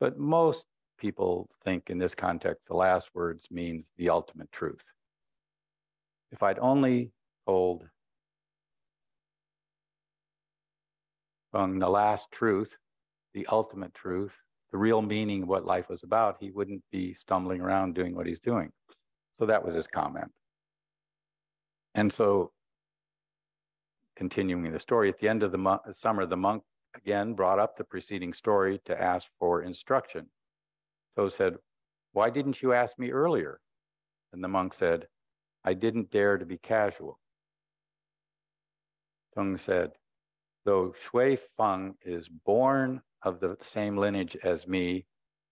But 0.00 0.18
most 0.18 0.64
people 0.98 1.48
think 1.64 1.90
in 1.90 1.98
this 1.98 2.14
context, 2.14 2.68
the 2.68 2.76
last 2.76 3.10
words 3.14 3.48
means 3.50 3.86
the 3.96 4.10
ultimate 4.10 4.50
truth. 4.52 4.84
If 6.32 6.42
I'd 6.42 6.58
only 6.58 7.12
told 7.46 7.84
Feng 11.52 11.78
the 11.78 11.88
last 11.88 12.30
truth, 12.32 12.76
the 13.34 13.46
ultimate 13.46 13.94
truth, 13.94 14.38
the 14.72 14.78
real 14.78 15.00
meaning 15.00 15.42
of 15.42 15.48
what 15.48 15.64
life 15.64 15.88
was 15.88 16.02
about, 16.02 16.36
he 16.40 16.50
wouldn't 16.50 16.82
be 16.90 17.14
stumbling 17.14 17.60
around 17.60 17.94
doing 17.94 18.14
what 18.14 18.26
he's 18.26 18.40
doing. 18.40 18.70
So 19.38 19.46
that 19.46 19.64
was 19.64 19.74
his 19.74 19.86
comment. 19.86 20.30
And 21.94 22.12
so, 22.12 22.52
continuing 24.16 24.72
the 24.72 24.78
story, 24.78 25.08
at 25.08 25.18
the 25.18 25.28
end 25.28 25.42
of 25.42 25.52
the 25.52 25.58
mo- 25.58 25.80
summer, 25.92 26.26
the 26.26 26.36
monk 26.36 26.62
again 26.94 27.34
brought 27.34 27.58
up 27.58 27.76
the 27.76 27.84
preceding 27.84 28.32
story 28.32 28.80
to 28.86 29.00
ask 29.00 29.28
for 29.38 29.62
instruction. 29.62 30.26
So 31.14 31.28
said, 31.28 31.56
Why 32.12 32.30
didn't 32.30 32.62
you 32.62 32.72
ask 32.72 32.98
me 32.98 33.10
earlier? 33.10 33.60
And 34.32 34.42
the 34.42 34.48
monk 34.48 34.74
said, 34.74 35.06
I 35.64 35.74
didn't 35.74 36.10
dare 36.10 36.38
to 36.38 36.46
be 36.46 36.58
casual. 36.58 37.18
Tung 39.34 39.56
said, 39.56 39.92
Though 40.64 40.94
Shui 41.00 41.38
Feng 41.56 41.96
is 42.02 42.28
born 42.28 43.02
of 43.22 43.40
the 43.40 43.56
same 43.60 43.96
lineage 43.96 44.36
as 44.42 44.66
me, 44.66 45.06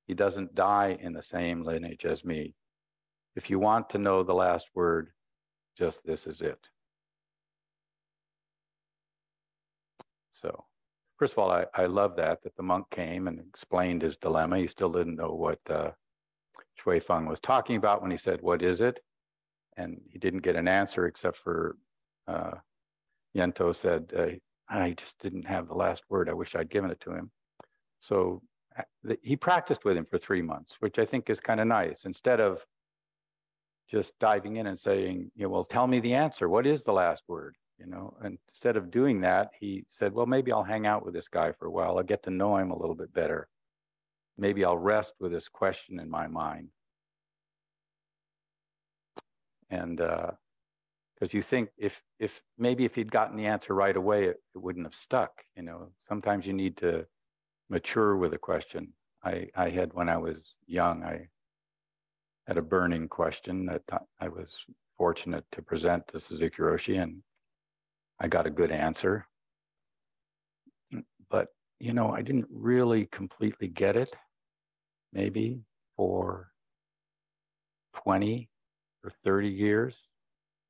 he 0.07 0.15
doesn't 0.15 0.55
die 0.55 0.99
in 1.01 1.13
the 1.13 1.23
same 1.23 1.63
lineage 1.63 2.05
as 2.05 2.25
me. 2.25 2.55
If 3.37 3.51
you 3.51 3.59
want 3.59 3.91
to 3.91 3.99
know 3.99 4.23
the 4.23 4.35
last 4.35 4.69
word, 4.75 5.11
just 5.77 6.05
this 6.05 6.27
is 6.27 6.41
it. 6.41 6.69
So, 10.35 10.65
first 11.17 11.33
of 11.35 11.39
all, 11.39 11.51
I, 11.51 11.65
I 11.75 11.87
love 11.87 12.17
that, 12.17 12.43
that 12.43 12.57
the 12.57 12.63
monk 12.63 12.91
came 12.91 13.29
and 13.29 13.39
explained 13.39 14.03
his 14.03 14.17
dilemma. 14.17 14.59
He 14.59 14.67
still 14.67 14.91
didn't 14.91 15.17
know 15.17 15.31
what 15.31 15.61
uh, 15.71 15.93
Shui 16.75 16.99
Feng 16.99 17.27
was 17.27 17.41
talking 17.41 17.77
about 17.77 18.03
when 18.03 18.11
he 18.11 18.17
said, 18.17 18.43
What 18.43 18.61
is 18.61 18.81
it? 18.81 18.99
And 19.77 20.01
he 20.09 20.19
didn't 20.19 20.43
get 20.43 20.57
an 20.57 20.69
answer 20.69 21.07
except 21.07 21.37
for 21.37 21.77
uh, 22.27 22.55
Yento 23.37 23.75
said, 23.75 24.13
uh, 24.17 24.27
I 24.69 24.93
just 24.93 25.19
didn't 25.19 25.47
have 25.47 25.69
the 25.69 25.75
last 25.75 26.03
word. 26.09 26.29
I 26.29 26.33
wish 26.33 26.55
I'd 26.55 26.71
given 26.71 26.91
it 26.91 27.01
to 27.03 27.13
him. 27.13 27.31
So 27.99 28.43
uh, 28.79 29.15
he 29.23 29.37
practiced 29.37 29.85
with 29.85 29.97
him 29.97 30.05
for 30.05 30.19
three 30.19 30.43
months, 30.43 30.77
which 30.81 30.99
I 30.99 31.05
think 31.05 31.31
is 31.31 31.41
kind 31.41 31.61
of 31.61 31.67
nice. 31.67 32.07
Instead 32.07 32.41
of 32.41 32.65
just 33.89 34.19
diving 34.19 34.57
in 34.57 34.67
and 34.67 34.79
saying, 34.79 35.31
you 35.37 35.45
know, 35.45 35.51
well, 35.51 35.65
tell 35.65 35.87
me 35.87 36.01
the 36.01 36.15
answer. 36.15 36.49
What 36.49 36.67
is 36.67 36.83
the 36.83 36.93
last 36.93 37.23
word? 37.29 37.57
You 37.79 37.87
know, 37.87 38.17
instead 38.25 38.77
of 38.77 38.91
doing 38.91 39.21
that, 39.23 39.51
he 39.59 39.85
said, 39.89 40.13
well, 40.13 40.27
maybe 40.27 40.53
I'll 40.53 40.63
hang 40.63 40.87
out 40.87 41.05
with 41.05 41.13
this 41.13 41.29
guy 41.29 41.53
for 41.53 41.67
a 41.67 41.71
while. 41.71 41.97
I'll 41.97 42.05
get 42.05 42.23
to 42.25 42.31
know 42.31 42.57
him 42.57 42.71
a 42.71 42.79
little 42.79 42.95
bit 42.95 43.13
better. 43.13 43.49
Maybe 44.39 44.65
I'll 44.65 44.79
rest 44.79 45.15
with 45.19 45.33
this 45.33 45.49
question 45.49 45.99
in 45.99 46.09
my 46.09 46.27
mind. 46.27 46.69
And 49.71 49.97
because 49.97 50.39
uh, 51.23 51.33
you 51.33 51.43
think 51.43 51.71
if 51.77 52.01
if 52.21 52.41
maybe 52.59 52.85
if 52.85 52.95
he'd 52.95 53.11
gotten 53.11 53.37
the 53.37 53.47
answer 53.47 53.75
right 53.75 53.97
away, 53.97 54.25
it, 54.25 54.37
it 54.55 54.59
wouldn't 54.59 54.87
have 54.87 54.95
stuck. 54.95 55.33
You 55.57 55.63
know, 55.63 55.91
sometimes 55.99 56.47
you 56.47 56.53
need 56.53 56.77
to 56.79 57.07
mature 57.71 58.17
with 58.17 58.35
a 58.35 58.39
question. 58.39 58.93
I 59.25 59.49
I 59.57 59.71
had 59.71 59.93
when 59.95 60.09
I 60.09 60.17
was 60.17 60.57
young, 60.67 61.03
I 61.03 61.29
had 62.47 62.59
a 62.59 62.63
burning 62.63 63.09
question 63.09 63.67
that 63.67 63.83
I 64.21 64.29
was 64.29 64.65
fortunate 64.97 65.45
to 65.53 65.63
present 65.63 66.07
to 66.09 66.21
Suzuki 66.21 66.63
Roshi, 66.63 67.03
and 67.03 67.23
I 68.21 68.29
got 68.29 68.47
a 68.47 68.51
good 68.51 68.71
answer. 68.71 69.27
But, 71.31 71.49
you 71.81 71.93
know, 71.93 72.13
I 72.13 72.23
didn't 72.23 72.47
really 72.51 73.07
completely 73.07 73.69
get 73.69 73.97
it, 73.97 74.15
maybe 75.13 75.61
for 75.97 76.49
20 77.95 78.49
or 79.03 79.13
30 79.25 79.49
years. 79.49 79.95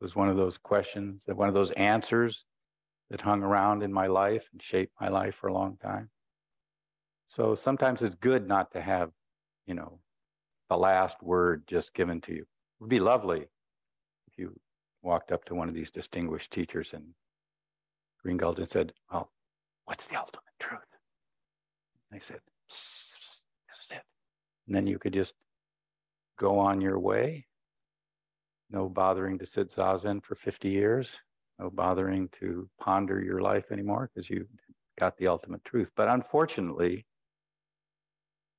It 0.00 0.04
was 0.04 0.16
one 0.16 0.28
of 0.28 0.36
those 0.36 0.58
questions, 0.58 1.24
that 1.26 1.36
one 1.36 1.48
of 1.48 1.54
those 1.54 1.70
answers 1.72 2.44
that 3.10 3.20
hung 3.20 3.42
around 3.42 3.82
in 3.82 3.92
my 3.92 4.06
life 4.06 4.48
and 4.52 4.62
shaped 4.62 4.92
my 5.00 5.08
life 5.08 5.34
for 5.34 5.48
a 5.48 5.54
long 5.54 5.76
time. 5.76 6.10
So 7.28 7.54
sometimes 7.54 8.02
it's 8.02 8.14
good 8.16 8.46
not 8.48 8.70
to 8.72 8.80
have, 8.80 9.10
you 9.66 9.74
know, 9.74 9.98
the 10.70 10.76
last 10.76 11.22
word 11.22 11.64
just 11.66 11.94
given 11.94 12.20
to 12.22 12.32
you. 12.32 12.42
It 12.42 12.80
would 12.80 12.90
be 12.90 13.00
lovely 13.00 13.40
if 13.40 14.38
you 14.38 14.58
walked 15.02 15.32
up 15.32 15.44
to 15.46 15.54
one 15.54 15.68
of 15.68 15.74
these 15.74 15.90
distinguished 15.90 16.50
teachers 16.50 16.92
in 16.92 17.14
Green 18.24 18.40
and 18.40 18.68
said, 18.70 18.92
Well, 19.12 19.30
what's 19.84 20.06
the 20.06 20.16
ultimate 20.16 20.42
truth? 20.58 20.80
I 22.10 22.18
said, 22.18 22.40
This 22.68 23.12
is 23.82 23.90
it. 23.90 24.02
And 24.66 24.74
then 24.74 24.86
you 24.86 24.98
could 24.98 25.12
just 25.12 25.34
go 26.38 26.58
on 26.58 26.80
your 26.80 26.98
way. 26.98 27.46
No 28.70 28.88
bothering 28.88 29.38
to 29.38 29.46
sit 29.46 29.70
zazen 29.70 30.24
for 30.24 30.36
50 30.36 30.70
years. 30.70 31.18
No 31.58 31.68
bothering 31.68 32.30
to 32.40 32.68
ponder 32.80 33.22
your 33.22 33.42
life 33.42 33.70
anymore 33.70 34.10
because 34.12 34.30
you 34.30 34.46
got 34.98 35.18
the 35.18 35.26
ultimate 35.26 35.62
truth. 35.64 35.90
But 35.94 36.08
unfortunately, 36.08 37.04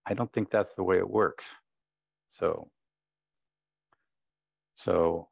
I 0.05 0.13
don't 0.13 0.31
think 0.31 0.51
that's 0.51 0.75
the 0.75 0.83
way 0.83 0.99
it 0.99 1.09
works. 1.09 1.49
So, 2.27 2.69
so 4.75 5.27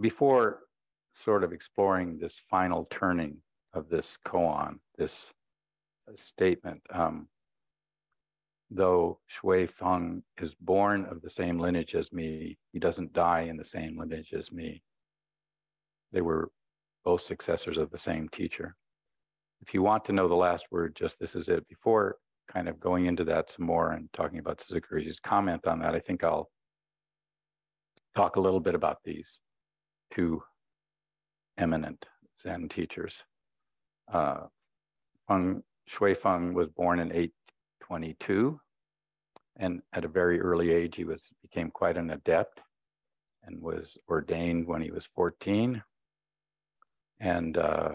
before 0.00 0.60
sort 1.12 1.44
of 1.44 1.52
exploring 1.52 2.18
this 2.18 2.40
final 2.50 2.86
turning 2.90 3.36
of 3.72 3.88
this 3.88 4.18
koan, 4.26 4.78
this 4.98 5.32
statement, 6.16 6.80
um, 6.92 7.28
though 8.70 9.18
Shui 9.26 9.66
Feng 9.66 10.22
is 10.40 10.54
born 10.54 11.06
of 11.06 11.22
the 11.22 11.30
same 11.30 11.58
lineage 11.58 11.94
as 11.94 12.12
me, 12.12 12.58
he 12.72 12.78
doesn't 12.78 13.12
die 13.12 13.42
in 13.42 13.56
the 13.56 13.64
same 13.64 13.98
lineage 13.98 14.32
as 14.32 14.52
me. 14.52 14.82
They 16.12 16.20
were 16.20 16.50
both 17.04 17.22
successors 17.22 17.78
of 17.78 17.90
the 17.90 17.98
same 17.98 18.28
teacher 18.28 18.76
if 19.66 19.72
you 19.72 19.82
want 19.82 20.04
to 20.04 20.12
know 20.12 20.28
the 20.28 20.34
last 20.34 20.66
word, 20.70 20.94
just 20.94 21.18
this 21.18 21.34
is 21.34 21.48
it. 21.48 21.66
Before 21.68 22.16
kind 22.52 22.68
of 22.68 22.78
going 22.80 23.06
into 23.06 23.24
that 23.24 23.50
some 23.50 23.64
more 23.64 23.92
and 23.92 24.12
talking 24.12 24.38
about 24.38 24.60
Suzuki's 24.60 25.20
comment 25.20 25.66
on 25.66 25.78
that, 25.80 25.94
I 25.94 26.00
think 26.00 26.22
I'll 26.22 26.50
talk 28.14 28.36
a 28.36 28.40
little 28.40 28.60
bit 28.60 28.74
about 28.74 28.98
these 29.04 29.40
two 30.14 30.42
eminent 31.58 32.06
Zen 32.40 32.68
teachers. 32.68 33.22
Uh, 34.12 34.46
Feng, 35.28 35.62
Shui 35.86 36.14
Feng 36.14 36.54
was 36.54 36.68
born 36.68 37.00
in 37.00 37.10
822, 37.10 38.60
and 39.56 39.82
at 39.92 40.04
a 40.04 40.08
very 40.08 40.40
early 40.40 40.70
age, 40.72 40.96
he 40.96 41.04
was 41.04 41.22
became 41.42 41.70
quite 41.70 41.96
an 41.96 42.10
adept 42.10 42.60
and 43.44 43.60
was 43.60 43.96
ordained 44.08 44.66
when 44.66 44.82
he 44.82 44.90
was 44.90 45.06
14. 45.14 45.82
And 47.20 47.56
uh, 47.56 47.92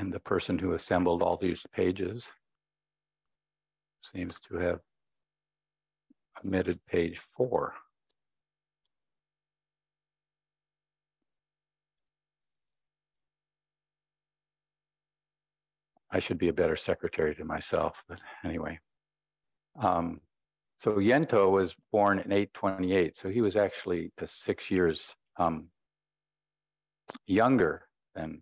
and 0.00 0.10
the 0.10 0.20
person 0.20 0.58
who 0.58 0.72
assembled 0.72 1.22
all 1.22 1.36
these 1.36 1.66
pages 1.74 2.24
seems 4.14 4.40
to 4.40 4.56
have 4.56 4.80
omitted 6.42 6.80
page 6.86 7.20
four. 7.36 7.74
I 16.10 16.18
should 16.18 16.38
be 16.38 16.48
a 16.48 16.52
better 16.52 16.76
secretary 16.76 17.34
to 17.34 17.44
myself, 17.44 18.02
but 18.08 18.18
anyway. 18.42 18.80
Um, 19.78 20.22
so 20.78 20.92
Yento 20.96 21.50
was 21.50 21.76
born 21.92 22.18
in 22.20 22.32
828, 22.32 23.18
so 23.18 23.28
he 23.28 23.42
was 23.42 23.56
actually 23.56 24.10
six 24.24 24.70
years 24.70 25.14
um, 25.36 25.66
younger 27.26 27.82
than 28.14 28.40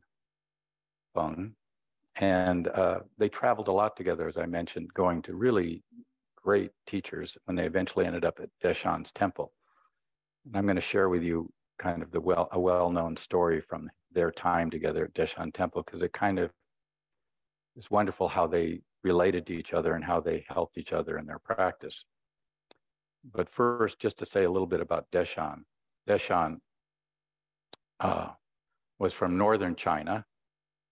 And 2.17 2.69
uh, 2.69 3.01
they 3.19 3.29
traveled 3.29 3.69
a 3.69 3.73
lot 3.73 3.97
together, 3.97 4.29
as 4.29 4.37
I 4.37 4.47
mentioned, 4.47 4.93
going 4.95 5.23
to 5.23 5.35
really 5.35 5.83
great 6.37 6.71
teachers 6.87 7.37
when 7.45 7.57
they 7.57 7.65
eventually 7.67 8.07
ended 8.07 8.25
up 8.25 8.41
at 8.41 8.49
Deshan's 8.63 9.13
temple. 9.13 9.53
And 10.47 10.57
I'm 10.57 10.65
going 10.65 10.77
to 10.77 10.83
share 10.83 11.09
with 11.09 11.23
you 11.23 11.51
kind 11.79 12.03
of 12.03 12.11
the 12.11 12.21
well 12.21 12.49
a 12.53 12.59
well-known 12.61 13.17
story 13.17 13.61
from 13.61 13.89
their 14.13 14.31
time 14.31 14.71
together 14.71 15.05
at 15.05 15.15
Deshan 15.15 15.53
Temple 15.53 15.83
because 15.85 16.03
it 16.03 16.13
kind 16.13 16.39
of 16.39 16.51
is 17.77 17.91
wonderful 17.91 18.29
how 18.29 18.47
they 18.47 18.81
related 19.05 19.47
to 19.47 19.55
each 19.55 19.73
other 19.73 19.95
and 19.95 20.05
how 20.05 20.21
they 20.21 20.45
helped 20.49 20.79
each 20.79 20.93
other 20.93 21.19
in 21.19 21.27
their 21.27 21.39
practice. 21.39 22.05
But 23.33 23.49
first, 23.49 23.99
just 23.99 24.19
to 24.19 24.27
say 24.27 24.45
a 24.45 24.51
little 24.51 24.67
bit 24.67 24.81
about 24.81 25.07
Deshan. 25.13 25.63
Deshan 26.09 26.59
uh, 28.01 28.31
was 28.99 29.13
from 29.13 29.39
northern 29.39 29.77
China 29.77 30.25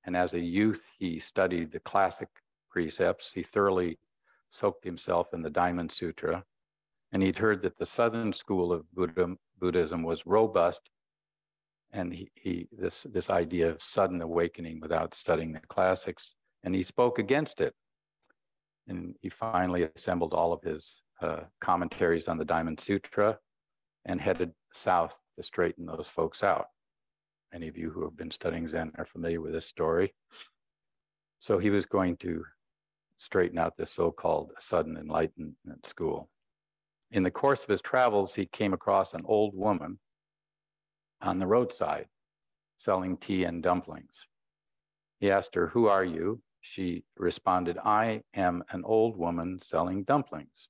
and 0.06 0.16
as 0.16 0.34
a 0.34 0.40
youth, 0.40 0.82
he 0.98 1.18
studied 1.18 1.72
the 1.72 1.80
classic 1.80 2.28
precepts. 2.70 3.32
He 3.32 3.42
thoroughly 3.42 3.98
soaked 4.48 4.84
himself 4.84 5.34
in 5.34 5.42
the 5.42 5.50
Diamond 5.50 5.90
Sutra. 5.90 6.44
And 7.12 7.22
he'd 7.22 7.38
heard 7.38 7.60
that 7.62 7.76
the 7.78 7.86
Southern 7.86 8.32
school 8.32 8.72
of 8.72 8.84
Buddha, 8.94 9.36
Buddhism 9.58 10.04
was 10.04 10.25
robust. 10.25 10.80
And 11.92 12.12
he, 12.12 12.30
he 12.34 12.68
this, 12.70 13.06
this 13.12 13.30
idea 13.30 13.70
of 13.70 13.82
sudden 13.82 14.22
awakening 14.22 14.80
without 14.80 15.14
studying 15.14 15.52
the 15.52 15.60
classics. 15.68 16.34
And 16.62 16.75
he 16.75 16.82
spoke 16.82 17.18
against 17.18 17.60
it. 17.60 17.75
And 18.86 19.16
he 19.22 19.28
finally 19.28 19.88
assembled 19.96 20.34
all 20.34 20.52
of 20.52 20.62
his 20.62 21.02
uh, 21.20 21.40
commentaries 21.60 22.28
on 22.28 22.38
the 22.38 22.44
Diamond 22.44 22.78
Sutra 22.78 23.38
and 24.04 24.20
headed 24.20 24.52
south 24.72 25.16
to 25.36 25.42
straighten 25.42 25.86
those 25.86 26.06
folks 26.06 26.44
out. 26.44 26.66
Any 27.52 27.68
of 27.68 27.76
you 27.76 27.90
who 27.90 28.04
have 28.04 28.16
been 28.16 28.30
studying 28.30 28.68
Zen 28.68 28.92
are 28.98 29.06
familiar 29.06 29.40
with 29.40 29.52
this 29.52 29.66
story. 29.66 30.14
So 31.38 31.58
he 31.58 31.70
was 31.70 31.86
going 31.86 32.16
to 32.18 32.44
straighten 33.16 33.58
out 33.58 33.76
this 33.76 33.92
so 33.92 34.10
called 34.10 34.52
sudden 34.58 34.96
enlightenment 34.96 35.86
school. 35.86 36.28
In 37.10 37.22
the 37.22 37.30
course 37.30 37.62
of 37.62 37.68
his 37.68 37.80
travels, 37.80 38.34
he 38.34 38.46
came 38.46 38.72
across 38.72 39.14
an 39.14 39.22
old 39.24 39.54
woman 39.54 39.98
on 41.22 41.38
the 41.38 41.46
roadside 41.46 42.06
selling 42.76 43.16
tea 43.16 43.44
and 43.44 43.62
dumplings. 43.62 44.26
He 45.20 45.30
asked 45.30 45.54
her, 45.54 45.68
Who 45.68 45.86
are 45.86 46.04
you? 46.04 46.42
She 46.60 47.04
responded, 47.16 47.78
I 47.78 48.22
am 48.34 48.64
an 48.70 48.82
old 48.84 49.16
woman 49.16 49.58
selling 49.60 50.04
dumplings. 50.04 50.68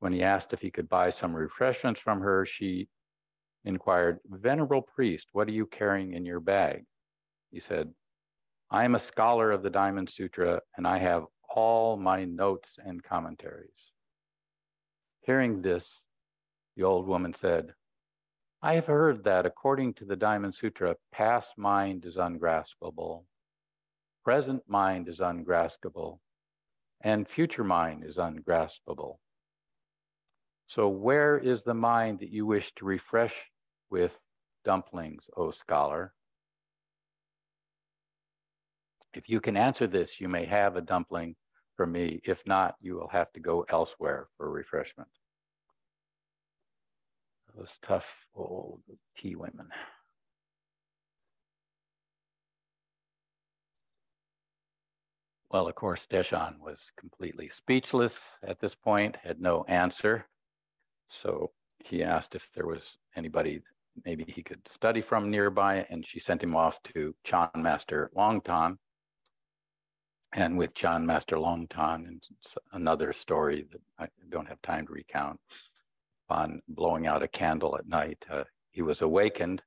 When 0.00 0.12
he 0.12 0.22
asked 0.22 0.52
if 0.52 0.60
he 0.60 0.70
could 0.70 0.88
buy 0.88 1.10
some 1.10 1.34
refreshments 1.34 2.00
from 2.00 2.20
her, 2.20 2.46
she 2.46 2.88
inquired, 3.64 4.18
Venerable 4.28 4.82
priest, 4.82 5.28
what 5.32 5.48
are 5.48 5.52
you 5.52 5.66
carrying 5.66 6.14
in 6.14 6.24
your 6.24 6.40
bag? 6.40 6.84
He 7.50 7.60
said, 7.60 7.92
I 8.70 8.84
am 8.84 8.94
a 8.94 9.00
scholar 9.00 9.50
of 9.50 9.62
the 9.62 9.70
Diamond 9.70 10.10
Sutra 10.10 10.60
and 10.76 10.86
I 10.86 10.98
have 10.98 11.24
all 11.48 11.96
my 11.96 12.24
notes 12.24 12.78
and 12.84 13.02
commentaries. 13.02 13.92
Hearing 15.22 15.62
this, 15.62 16.06
the 16.76 16.84
old 16.84 17.06
woman 17.06 17.32
said, 17.32 17.74
I 18.60 18.74
have 18.74 18.86
heard 18.86 19.24
that 19.24 19.46
according 19.46 19.94
to 19.94 20.04
the 20.04 20.16
Diamond 20.16 20.54
Sutra, 20.54 20.96
past 21.12 21.52
mind 21.56 22.04
is 22.04 22.16
ungraspable, 22.16 23.24
present 24.24 24.62
mind 24.68 25.08
is 25.08 25.20
ungraspable, 25.20 26.20
and 27.02 27.28
future 27.28 27.64
mind 27.64 28.04
is 28.04 28.18
ungraspable. 28.18 29.20
So, 30.68 30.88
where 30.90 31.38
is 31.38 31.62
the 31.62 31.72
mind 31.72 32.20
that 32.20 32.28
you 32.28 32.44
wish 32.44 32.74
to 32.74 32.84
refresh 32.84 33.34
with 33.88 34.18
dumplings, 34.64 35.30
O 35.34 35.50
scholar? 35.50 36.12
If 39.14 39.30
you 39.30 39.40
can 39.40 39.56
answer 39.56 39.86
this, 39.86 40.20
you 40.20 40.28
may 40.28 40.44
have 40.44 40.76
a 40.76 40.82
dumpling 40.82 41.36
for 41.74 41.86
me. 41.86 42.20
If 42.22 42.46
not, 42.46 42.74
you 42.82 42.96
will 42.96 43.08
have 43.08 43.32
to 43.32 43.40
go 43.40 43.64
elsewhere 43.70 44.28
for 44.36 44.50
refreshment. 44.50 45.08
Those 47.56 47.78
tough 47.80 48.06
old 48.34 48.82
tea 49.16 49.36
women. 49.36 49.70
Well, 55.50 55.66
of 55.66 55.74
course, 55.76 56.06
Deshan 56.06 56.60
was 56.60 56.92
completely 56.98 57.48
speechless 57.48 58.36
at 58.42 58.60
this 58.60 58.74
point, 58.74 59.16
had 59.22 59.40
no 59.40 59.64
answer. 59.66 60.26
So 61.08 61.50
he 61.78 62.04
asked 62.04 62.34
if 62.34 62.48
there 62.54 62.66
was 62.66 62.98
anybody 63.16 63.62
maybe 64.04 64.24
he 64.28 64.42
could 64.42 64.66
study 64.68 65.00
from 65.00 65.30
nearby, 65.30 65.86
and 65.90 66.06
she 66.06 66.20
sent 66.20 66.42
him 66.42 66.54
off 66.54 66.80
to 66.84 67.14
Chan 67.24 67.50
Master 67.56 68.10
Longtan. 68.16 68.78
And 70.34 70.58
with 70.58 70.74
Chan 70.74 71.04
Master 71.04 71.36
Longtan, 71.36 72.06
and 72.06 72.22
another 72.72 73.12
story 73.12 73.66
that 73.72 73.80
I 73.98 74.08
don't 74.28 74.48
have 74.48 74.60
time 74.62 74.86
to 74.86 74.92
recount, 74.92 75.40
on 76.28 76.60
blowing 76.68 77.06
out 77.06 77.22
a 77.22 77.28
candle 77.28 77.76
at 77.76 77.88
night, 77.88 78.22
uh, 78.30 78.44
he 78.70 78.82
was 78.82 79.00
awakened, 79.00 79.62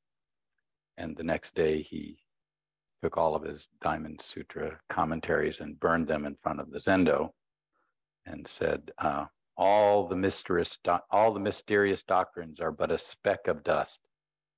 and 0.98 1.18
the 1.18 1.24
next 1.24 1.56
day 1.56 1.82
he 1.82 2.20
took 3.02 3.18
all 3.18 3.36
of 3.36 3.44
his 3.44 3.68
Diamond 3.82 4.22
Sutra 4.22 4.80
commentaries 4.88 5.60
and 5.60 5.80
burned 5.80 6.08
them 6.08 6.26
in 6.26 6.38
front 6.44 6.60
of 6.60 6.70
the 6.70 6.80
Zendo, 6.80 7.32
and 8.28 8.46
said, 8.48 8.92
uh, 9.00 9.26
"All 9.58 10.08
the 10.08 10.16
mysterious, 10.16 10.78
do- 10.84 11.00
all 11.10 11.34
the 11.34 11.40
mysterious 11.40 12.04
doctrines 12.04 12.60
are 12.60 12.72
but 12.72 12.92
a 12.92 12.98
speck 12.98 13.48
of 13.48 13.64
dust 13.64 14.00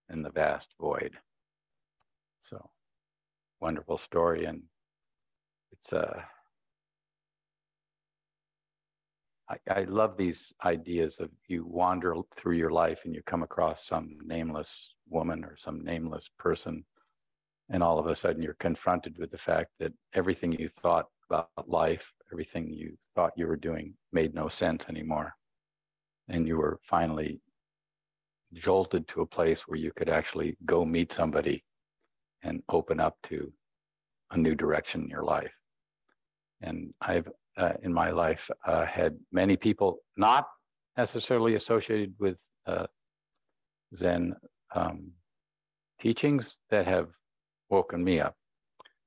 in 0.09 0.21
the 0.21 0.31
vast 0.31 0.73
void." 0.79 1.19
So, 2.39 2.71
wonderful 3.59 3.97
story, 3.97 4.45
and 4.45 4.63
it's 5.71 5.93
a. 5.93 6.17
Uh, 6.17 6.23
I, 9.49 9.57
I 9.69 9.83
love 9.83 10.15
these 10.17 10.53
ideas 10.63 11.19
of 11.19 11.29
you 11.47 11.65
wander 11.65 12.15
through 12.33 12.55
your 12.55 12.71
life 12.71 13.01
and 13.03 13.13
you 13.13 13.21
come 13.23 13.43
across 13.43 13.85
some 13.85 14.17
nameless 14.23 14.95
woman 15.09 15.43
or 15.43 15.57
some 15.57 15.83
nameless 15.83 16.29
person 16.39 16.85
and 17.69 17.83
all 17.83 17.99
of 17.99 18.07
a 18.07 18.15
sudden 18.15 18.41
you're 18.41 18.55
confronted 18.55 19.17
with 19.17 19.31
the 19.31 19.37
fact 19.37 19.71
that 19.79 19.93
everything 20.13 20.51
you 20.53 20.67
thought 20.67 21.07
about 21.29 21.49
life, 21.67 22.13
everything 22.33 22.73
you 22.73 22.97
thought 23.15 23.31
you 23.37 23.47
were 23.47 23.55
doing 23.69 23.93
made 24.11 24.33
no 24.33 24.47
sense 24.47 24.85
anymore. 24.89 25.35
And 26.29 26.47
you 26.47 26.57
were 26.57 26.79
finally 26.81 27.41
jolted 28.53 29.07
to 29.09 29.21
a 29.21 29.25
place 29.37 29.67
where 29.67 29.77
you 29.77 29.91
could 29.95 30.09
actually 30.09 30.57
go 30.65 30.83
meet 30.83 31.13
somebody 31.13 31.63
and 32.41 32.63
open 32.69 32.99
up 32.99 33.15
to 33.23 33.53
a 34.31 34.37
new 34.37 34.55
direction 34.55 35.03
in 35.03 35.09
your 35.09 35.23
life. 35.23 35.53
And 36.61 36.91
I've, 37.01 37.29
uh, 37.55 37.73
in 37.83 37.93
my 37.93 38.09
life, 38.09 38.49
uh, 38.65 38.85
had 38.85 39.15
many 39.31 39.55
people 39.55 39.99
not 40.17 40.47
necessarily 40.97 41.53
associated 41.53 42.15
with 42.19 42.37
uh, 42.65 42.87
Zen 43.95 44.35
um, 44.73 45.11
teachings 45.99 46.57
that 46.71 46.87
have 46.87 47.09
woken 47.69 48.03
me 48.03 48.19
up. 48.19 48.35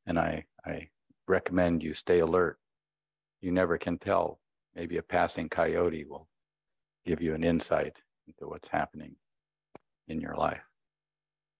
And 0.07 0.17
I, 0.17 0.45
I 0.65 0.89
recommend 1.27 1.83
you 1.83 1.93
stay 1.93 2.21
alert. 2.21 2.59
You 3.47 3.53
never 3.53 3.79
can 3.79 3.97
tell. 3.97 4.41
Maybe 4.75 4.97
a 4.97 5.05
passing 5.05 5.49
coyote 5.49 6.05
will 6.05 6.27
give 7.05 7.23
you 7.23 7.33
an 7.33 7.45
insight 7.45 7.97
into 8.27 8.49
what's 8.49 8.67
happening 8.67 9.15
in 10.09 10.21
your 10.21 10.35
life. 10.35 10.65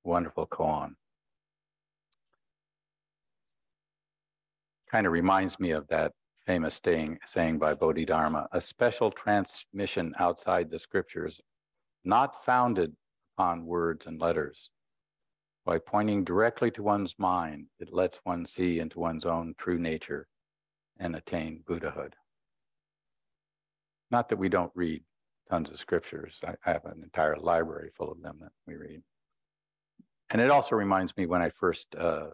Wonderful 0.03 0.49
koan. 0.49 0.97
Kind 4.91 5.07
of 5.07 5.13
reminds 5.13 5.61
me 5.61 5.71
of 5.71 5.87
that 5.87 6.11
famous 6.45 6.81
saying, 6.85 7.21
saying 7.25 7.61
by 7.61 7.73
Bodhidharma 7.73 8.49
a 8.51 8.61
special 8.61 9.13
transmission 9.13 10.13
outside 10.19 10.69
the 10.69 10.81
scriptures, 10.81 11.41
not 12.03 12.45
founded 12.45 12.97
upon 13.37 13.65
words 13.65 14.07
and 14.07 14.21
letters, 14.21 14.71
by 15.65 15.79
pointing 15.79 16.25
directly 16.25 16.73
to 16.73 16.83
one's 16.83 17.15
mind, 17.17 17.69
it 17.79 17.93
lets 17.93 18.19
one 18.25 18.45
see 18.45 18.81
into 18.81 18.99
one's 18.99 19.25
own 19.25 19.55
true 19.57 19.79
nature 19.79 20.27
and 20.99 21.17
attain 21.17 21.63
Buddhahood. 21.67 22.15
Not 24.11 24.29
that 24.29 24.39
we 24.39 24.49
don't 24.49 24.73
read 24.75 25.03
tons 25.51 25.71
of 25.71 25.79
scriptures. 25.79 26.41
I, 26.47 26.55
I 26.65 26.73
have 26.73 26.85
an 26.85 27.03
entire 27.03 27.37
library 27.37 27.91
full 27.97 28.11
of 28.11 28.23
them 28.23 28.39
that 28.41 28.53
we 28.67 28.77
read. 28.77 29.03
And 30.31 30.41
it 30.41 30.51
also 30.51 30.77
reminds 30.77 31.17
me 31.17 31.27
when 31.27 31.43
I 31.43 31.51
first 31.51 31.95
uh, 31.95 32.29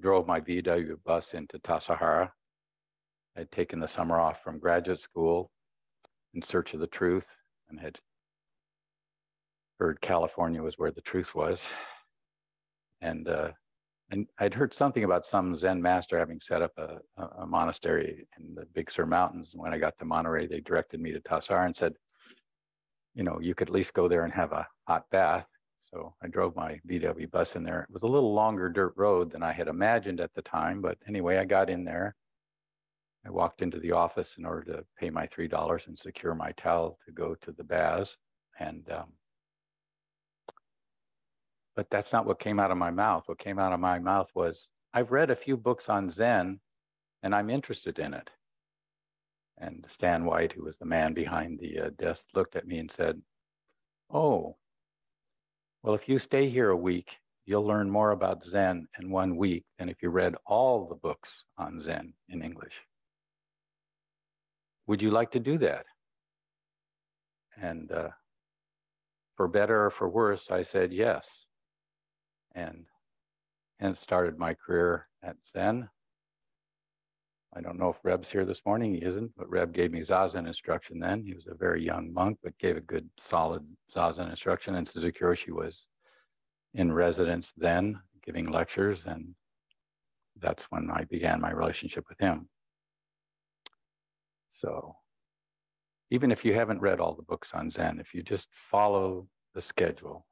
drove 0.00 0.26
my 0.26 0.40
VW 0.40 0.96
bus 1.04 1.34
into 1.34 1.58
Tassajara. 1.58 2.30
I'd 3.36 3.50
taken 3.50 3.80
the 3.80 3.88
summer 3.88 4.18
off 4.18 4.42
from 4.42 4.58
graduate 4.58 5.00
school 5.00 5.50
in 6.34 6.42
search 6.42 6.74
of 6.74 6.80
the 6.80 6.86
truth 6.86 7.26
and 7.68 7.78
had 7.78 7.98
heard 9.78 10.00
California 10.00 10.62
was 10.62 10.78
where 10.78 10.90
the 10.90 11.00
truth 11.00 11.34
was 11.34 11.66
and 13.00 13.28
uh, 13.28 13.50
and 14.10 14.26
I'd 14.38 14.54
heard 14.54 14.74
something 14.74 15.04
about 15.04 15.24
some 15.24 15.56
Zen 15.56 15.80
master 15.80 16.18
having 16.18 16.40
set 16.40 16.62
up 16.62 16.72
a, 16.76 16.98
a, 17.38 17.46
monastery 17.46 18.26
in 18.38 18.54
the 18.54 18.66
Big 18.74 18.90
Sur 18.90 19.06
Mountains. 19.06 19.52
And 19.52 19.62
when 19.62 19.72
I 19.72 19.78
got 19.78 19.96
to 19.98 20.04
Monterey, 20.04 20.46
they 20.46 20.60
directed 20.60 21.00
me 21.00 21.12
to 21.12 21.20
Tassar 21.20 21.64
and 21.64 21.76
said, 21.76 21.94
you 23.14 23.22
know, 23.22 23.38
you 23.40 23.54
could 23.54 23.68
at 23.68 23.74
least 23.74 23.94
go 23.94 24.08
there 24.08 24.24
and 24.24 24.32
have 24.32 24.52
a 24.52 24.66
hot 24.86 25.04
bath. 25.10 25.46
So 25.76 26.14
I 26.22 26.28
drove 26.28 26.56
my 26.56 26.80
VW 26.88 27.30
bus 27.30 27.56
in 27.56 27.62
there. 27.62 27.82
It 27.82 27.92
was 27.92 28.02
a 28.02 28.08
little 28.08 28.34
longer 28.34 28.68
dirt 28.68 28.94
road 28.96 29.30
than 29.30 29.42
I 29.42 29.52
had 29.52 29.68
imagined 29.68 30.20
at 30.20 30.34
the 30.34 30.42
time, 30.42 30.80
but 30.80 30.98
anyway, 31.08 31.38
I 31.38 31.44
got 31.44 31.70
in 31.70 31.84
there. 31.84 32.14
I 33.26 33.30
walked 33.30 33.60
into 33.60 33.78
the 33.78 33.92
office 33.92 34.36
in 34.38 34.46
order 34.46 34.72
to 34.72 34.84
pay 34.98 35.10
my 35.10 35.26
three 35.26 35.48
dollars 35.48 35.88
and 35.88 35.98
secure 35.98 36.34
my 36.34 36.52
towel 36.52 36.98
to 37.04 37.12
go 37.12 37.34
to 37.34 37.52
the 37.52 37.64
baths, 37.64 38.16
and 38.58 38.88
um, 38.90 39.12
but 41.80 41.88
that's 41.88 42.12
not 42.12 42.26
what 42.26 42.38
came 42.38 42.60
out 42.60 42.70
of 42.70 42.76
my 42.76 42.90
mouth. 42.90 43.22
What 43.24 43.38
came 43.38 43.58
out 43.58 43.72
of 43.72 43.80
my 43.80 43.98
mouth 43.98 44.30
was, 44.34 44.68
I've 44.92 45.12
read 45.12 45.30
a 45.30 45.34
few 45.34 45.56
books 45.56 45.88
on 45.88 46.10
Zen 46.10 46.60
and 47.22 47.34
I'm 47.34 47.48
interested 47.48 47.98
in 47.98 48.12
it. 48.12 48.28
And 49.56 49.82
Stan 49.88 50.26
White, 50.26 50.52
who 50.52 50.64
was 50.64 50.76
the 50.76 50.84
man 50.84 51.14
behind 51.14 51.58
the 51.58 51.86
uh, 51.86 51.90
desk, 51.98 52.26
looked 52.34 52.54
at 52.54 52.66
me 52.66 52.80
and 52.80 52.90
said, 52.90 53.22
Oh, 54.12 54.58
well, 55.82 55.94
if 55.94 56.06
you 56.06 56.18
stay 56.18 56.50
here 56.50 56.68
a 56.68 56.76
week, 56.76 57.16
you'll 57.46 57.66
learn 57.66 57.88
more 57.88 58.10
about 58.10 58.44
Zen 58.44 58.86
in 59.00 59.10
one 59.10 59.38
week 59.38 59.64
than 59.78 59.88
if 59.88 60.02
you 60.02 60.10
read 60.10 60.34
all 60.44 60.86
the 60.86 60.96
books 60.96 61.44
on 61.56 61.80
Zen 61.80 62.12
in 62.28 62.42
English. 62.42 62.74
Would 64.86 65.00
you 65.00 65.12
like 65.12 65.30
to 65.30 65.40
do 65.40 65.56
that? 65.56 65.86
And 67.56 67.90
uh, 67.90 68.10
for 69.38 69.48
better 69.48 69.86
or 69.86 69.90
for 69.90 70.10
worse, 70.10 70.50
I 70.50 70.60
said 70.60 70.92
yes 70.92 71.46
and 72.54 72.84
hence 73.78 74.00
started 74.00 74.38
my 74.38 74.54
career 74.54 75.08
at 75.22 75.36
Zen. 75.44 75.88
I 77.54 77.60
don't 77.60 77.78
know 77.78 77.88
if 77.88 77.98
Reb's 78.04 78.30
here 78.30 78.44
this 78.44 78.64
morning. 78.64 78.94
He 78.94 79.02
isn't, 79.04 79.32
but 79.36 79.50
Reb 79.50 79.72
gave 79.72 79.90
me 79.90 80.00
Zazen 80.00 80.46
instruction 80.46 81.00
then. 81.00 81.24
He 81.24 81.34
was 81.34 81.48
a 81.48 81.54
very 81.54 81.84
young 81.84 82.12
monk, 82.12 82.38
but 82.44 82.56
gave 82.58 82.76
a 82.76 82.82
good, 82.82 83.08
solid 83.18 83.66
Zazen 83.92 84.30
instruction. 84.30 84.76
And 84.76 84.86
Suzuki 84.86 85.18
Roshi 85.20 85.50
was 85.50 85.88
in 86.74 86.92
residence 86.92 87.52
then, 87.56 87.98
giving 88.24 88.52
lectures. 88.52 89.04
And 89.04 89.34
that's 90.40 90.64
when 90.70 90.90
I 90.90 91.04
began 91.04 91.40
my 91.40 91.50
relationship 91.50 92.04
with 92.08 92.20
him. 92.20 92.48
So 94.48 94.94
even 96.10 96.30
if 96.30 96.44
you 96.44 96.54
haven't 96.54 96.80
read 96.80 97.00
all 97.00 97.14
the 97.14 97.22
books 97.22 97.50
on 97.52 97.68
Zen, 97.68 97.98
if 97.98 98.14
you 98.14 98.22
just 98.22 98.48
follow 98.52 99.26
the 99.54 99.60
schedule, 99.60 100.24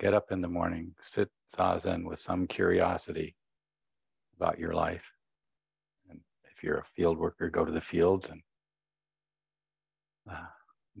get 0.00 0.14
up 0.14 0.32
in 0.32 0.42
the 0.42 0.48
morning, 0.48 0.94
sit 1.02 1.30
Zazen 1.56 2.04
with 2.04 2.20
some 2.20 2.48
curiosity 2.48 3.36
about 4.36 4.58
your 4.58 4.74
life 4.74 5.04
And 6.10 6.20
if 6.52 6.64
you're 6.64 6.78
a 6.78 6.84
field 6.96 7.18
worker, 7.18 7.50
go 7.50 7.64
to 7.64 7.72
the 7.72 7.80
fields 7.80 8.30
and 8.30 8.42
uh, 10.30 10.46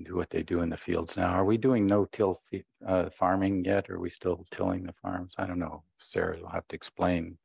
do 0.04 0.16
what 0.16 0.30
they 0.30 0.42
do 0.42 0.62
in 0.62 0.70
the 0.70 0.78
fields 0.78 1.16
now. 1.16 1.30
Are 1.30 1.44
we 1.46 1.58
doing 1.58 1.86
no-till 1.86 2.42
uh, 2.86 3.10
farming 3.18 3.64
yet? 3.66 3.90
Are 3.90 4.00
we 4.00 4.10
still 4.10 4.46
tilling 4.50 4.84
the 4.84 4.94
farms? 5.02 5.34
I 5.38 5.46
don't 5.46 5.58
know. 5.58 5.84
Sarah 5.98 6.38
will 6.40 6.50
have 6.50 6.68
to 6.68 6.76
explain. 6.76 7.38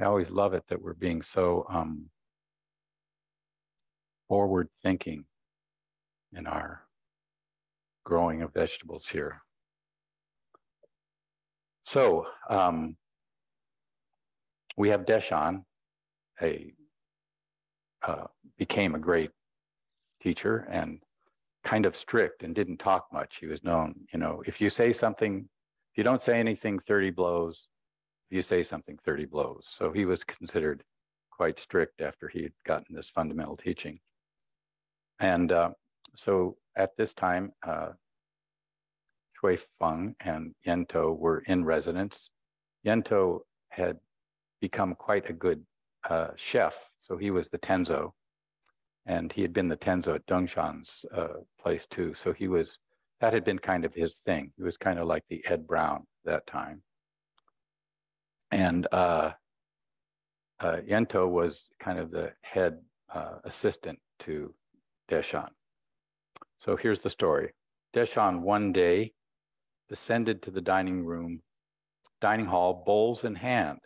I 0.00 0.04
always 0.04 0.30
love 0.30 0.54
it 0.54 0.64
that 0.68 0.82
we're 0.82 0.94
being 0.94 1.22
so 1.22 1.66
um, 1.70 2.10
forward 4.28 4.68
thinking 4.82 5.24
in 6.34 6.46
our 6.46 6.82
growing 8.04 8.42
of 8.42 8.54
vegetables 8.54 9.08
here. 9.08 9.42
So 11.82 12.26
um, 12.48 12.96
we 14.76 14.88
have 14.88 15.04
Deshan, 15.04 15.64
a 16.40 16.72
uh, 18.02 18.26
became 18.58 18.94
a 18.94 18.98
great 18.98 19.30
teacher 20.20 20.66
and 20.70 21.00
kind 21.64 21.86
of 21.86 21.96
strict 21.96 22.42
and 22.42 22.54
didn't 22.54 22.78
talk 22.78 23.06
much. 23.12 23.36
He 23.36 23.46
was 23.46 23.62
known, 23.62 23.94
you 24.12 24.18
know, 24.18 24.42
if 24.46 24.60
you 24.60 24.70
say 24.70 24.92
something, 24.92 25.48
if 25.92 25.98
you 25.98 26.04
don't 26.04 26.22
say 26.22 26.38
anything, 26.38 26.78
30 26.78 27.10
blows. 27.10 27.68
If 28.28 28.36
you 28.36 28.42
say 28.42 28.62
something, 28.62 28.98
30 29.04 29.26
blows. 29.26 29.68
So 29.68 29.92
he 29.92 30.04
was 30.04 30.24
considered 30.24 30.82
quite 31.30 31.58
strict 31.58 32.00
after 32.00 32.28
he 32.28 32.42
had 32.42 32.52
gotten 32.66 32.94
this 32.94 33.10
fundamental 33.10 33.56
teaching. 33.56 34.00
And 35.20 35.52
uh, 35.52 35.70
so 36.16 36.56
at 36.76 36.96
this 36.96 37.12
time, 37.12 37.52
uh, 37.64 37.90
Shui 39.42 39.58
Feng 39.80 40.14
and 40.20 40.54
Yento 40.66 41.18
were 41.18 41.40
in 41.46 41.64
residence. 41.64 42.30
Yento 42.86 43.40
had 43.70 43.98
become 44.60 44.94
quite 44.94 45.28
a 45.28 45.32
good 45.32 45.64
uh, 46.08 46.28
chef. 46.36 46.74
So 47.00 47.16
he 47.16 47.30
was 47.30 47.48
the 47.48 47.58
Tenzo, 47.58 48.12
and 49.06 49.32
he 49.32 49.42
had 49.42 49.52
been 49.52 49.68
the 49.68 49.76
Tenzo 49.76 50.14
at 50.14 50.26
Dongshan's 50.26 51.04
uh, 51.14 51.40
place 51.60 51.86
too. 51.86 52.14
So 52.14 52.32
he 52.32 52.48
was 52.48 52.78
that 53.20 53.32
had 53.32 53.44
been 53.44 53.58
kind 53.58 53.84
of 53.84 53.94
his 53.94 54.16
thing. 54.16 54.52
He 54.56 54.62
was 54.62 54.76
kind 54.76 54.98
of 54.98 55.06
like 55.06 55.24
the 55.28 55.44
Ed 55.46 55.66
Brown 55.66 56.06
that 56.24 56.46
time. 56.46 56.82
And 58.50 58.86
uh, 58.92 59.32
uh, 60.60 60.76
Yento 60.88 61.28
was 61.28 61.68
kind 61.80 61.98
of 61.98 62.10
the 62.10 62.32
head 62.42 62.78
uh, 63.12 63.38
assistant 63.44 63.98
to 64.20 64.54
Deshan. 65.08 65.48
So 66.56 66.76
here's 66.76 67.00
the 67.00 67.10
story. 67.10 67.52
Deshan 67.94 68.40
one 68.40 68.72
day 68.72 69.12
descended 69.92 70.40
to 70.40 70.50
the 70.50 70.62
dining 70.62 71.04
room, 71.04 71.42
dining 72.18 72.46
hall, 72.46 72.82
bowls 72.86 73.24
in 73.24 73.34
hand. 73.34 73.78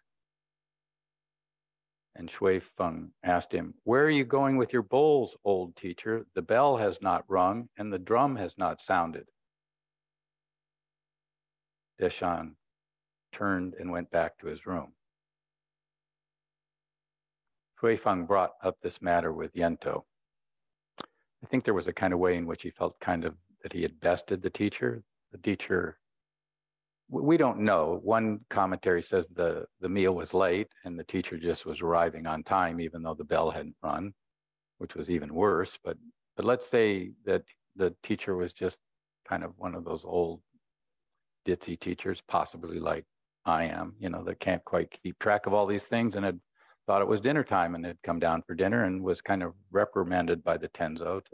And 2.15 2.31
Shui 2.31 2.61
Feng 2.61 3.11
asked 3.25 3.51
him, 3.51 3.75
Where 3.83 4.05
are 4.05 4.11
you 4.11 4.25
going 4.25 4.57
with 4.57 4.73
your 4.73 4.85
bowls, 4.85 5.37
old 5.43 5.75
teacher? 5.75 6.25
The 6.37 6.43
bell 6.43 6.77
has 6.77 7.03
not 7.03 7.25
rung 7.27 7.69
and 7.77 7.93
the 7.93 7.99
drum 7.99 8.37
has 8.37 8.57
not 8.57 8.81
sounded. 8.81 9.25
Deshan 12.01 12.53
turned 13.33 13.75
and 13.75 13.91
went 13.91 14.09
back 14.13 14.39
to 14.39 14.47
his 14.47 14.65
room. 14.65 14.93
Shui 17.81 17.97
Feng 17.97 18.27
brought 18.27 18.53
up 18.63 18.77
this 18.81 19.03
matter 19.03 19.33
with 19.33 19.53
Yento. 19.55 20.05
I 21.03 21.47
think 21.49 21.65
there 21.65 21.75
was 21.75 21.89
a 21.89 21.93
kind 21.93 22.13
of 22.13 22.21
way 22.21 22.37
in 22.37 22.47
which 22.47 22.63
he 22.63 22.71
felt 22.71 23.01
kind 23.01 23.25
of 23.25 23.35
that 23.65 23.73
he 23.73 23.83
had 23.83 23.99
bested 23.99 24.41
the 24.41 24.51
teacher. 24.51 25.03
The 25.33 25.39
teacher 25.39 25.99
we 27.09 27.37
don't 27.37 27.61
know. 27.61 28.01
One 28.03 28.41
commentary 28.51 29.03
says 29.03 29.29
the, 29.29 29.65
the 29.81 29.89
meal 29.89 30.15
was 30.15 30.35
late 30.35 30.69
and 30.85 30.99
the 30.99 31.05
teacher 31.05 31.39
just 31.39 31.65
was 31.65 31.81
arriving 31.81 32.27
on 32.27 32.43
time, 32.43 32.81
even 32.81 33.03
though 33.03 33.15
the 33.15 33.25
bell 33.25 33.51
hadn't 33.51 33.77
run, 33.83 34.13
which 34.79 34.95
was 34.95 35.11
even 35.11 35.33
worse. 35.33 35.79
But 35.85 35.97
but 36.37 36.45
let's 36.45 36.67
say 36.67 37.13
that 37.25 37.43
the 37.77 37.95
teacher 38.03 38.37
was 38.37 38.53
just 38.53 38.79
kind 39.27 39.43
of 39.43 39.53
one 39.57 39.75
of 39.75 39.85
those 39.85 40.05
old 40.05 40.41
ditzy 41.47 41.79
teachers, 41.79 42.23
possibly 42.29 42.79
like 42.79 43.05
I 43.47 43.65
am, 43.65 43.95
you 43.99 44.11
know, 44.11 44.23
that 44.25 44.41
can't 44.41 44.65
quite 44.65 44.91
keep 45.03 45.19
track 45.19 45.47
of 45.47 45.55
all 45.55 45.67
these 45.67 45.87
things 45.87 46.17
and 46.17 46.25
had 46.25 46.41
thought 46.87 47.03
it 47.03 47.09
was 47.09 47.21
dinner 47.21 47.45
time 47.45 47.75
and 47.75 47.87
had 47.87 47.99
come 48.03 48.19
down 48.19 48.43
for 48.43 48.55
dinner 48.55 48.85
and 48.85 49.03
was 49.03 49.21
kind 49.21 49.43
of 49.43 49.55
reprimanded 49.71 50.45
by 50.45 50.57
the 50.57 50.69
Tenzo 50.69 51.25
to, 51.25 51.31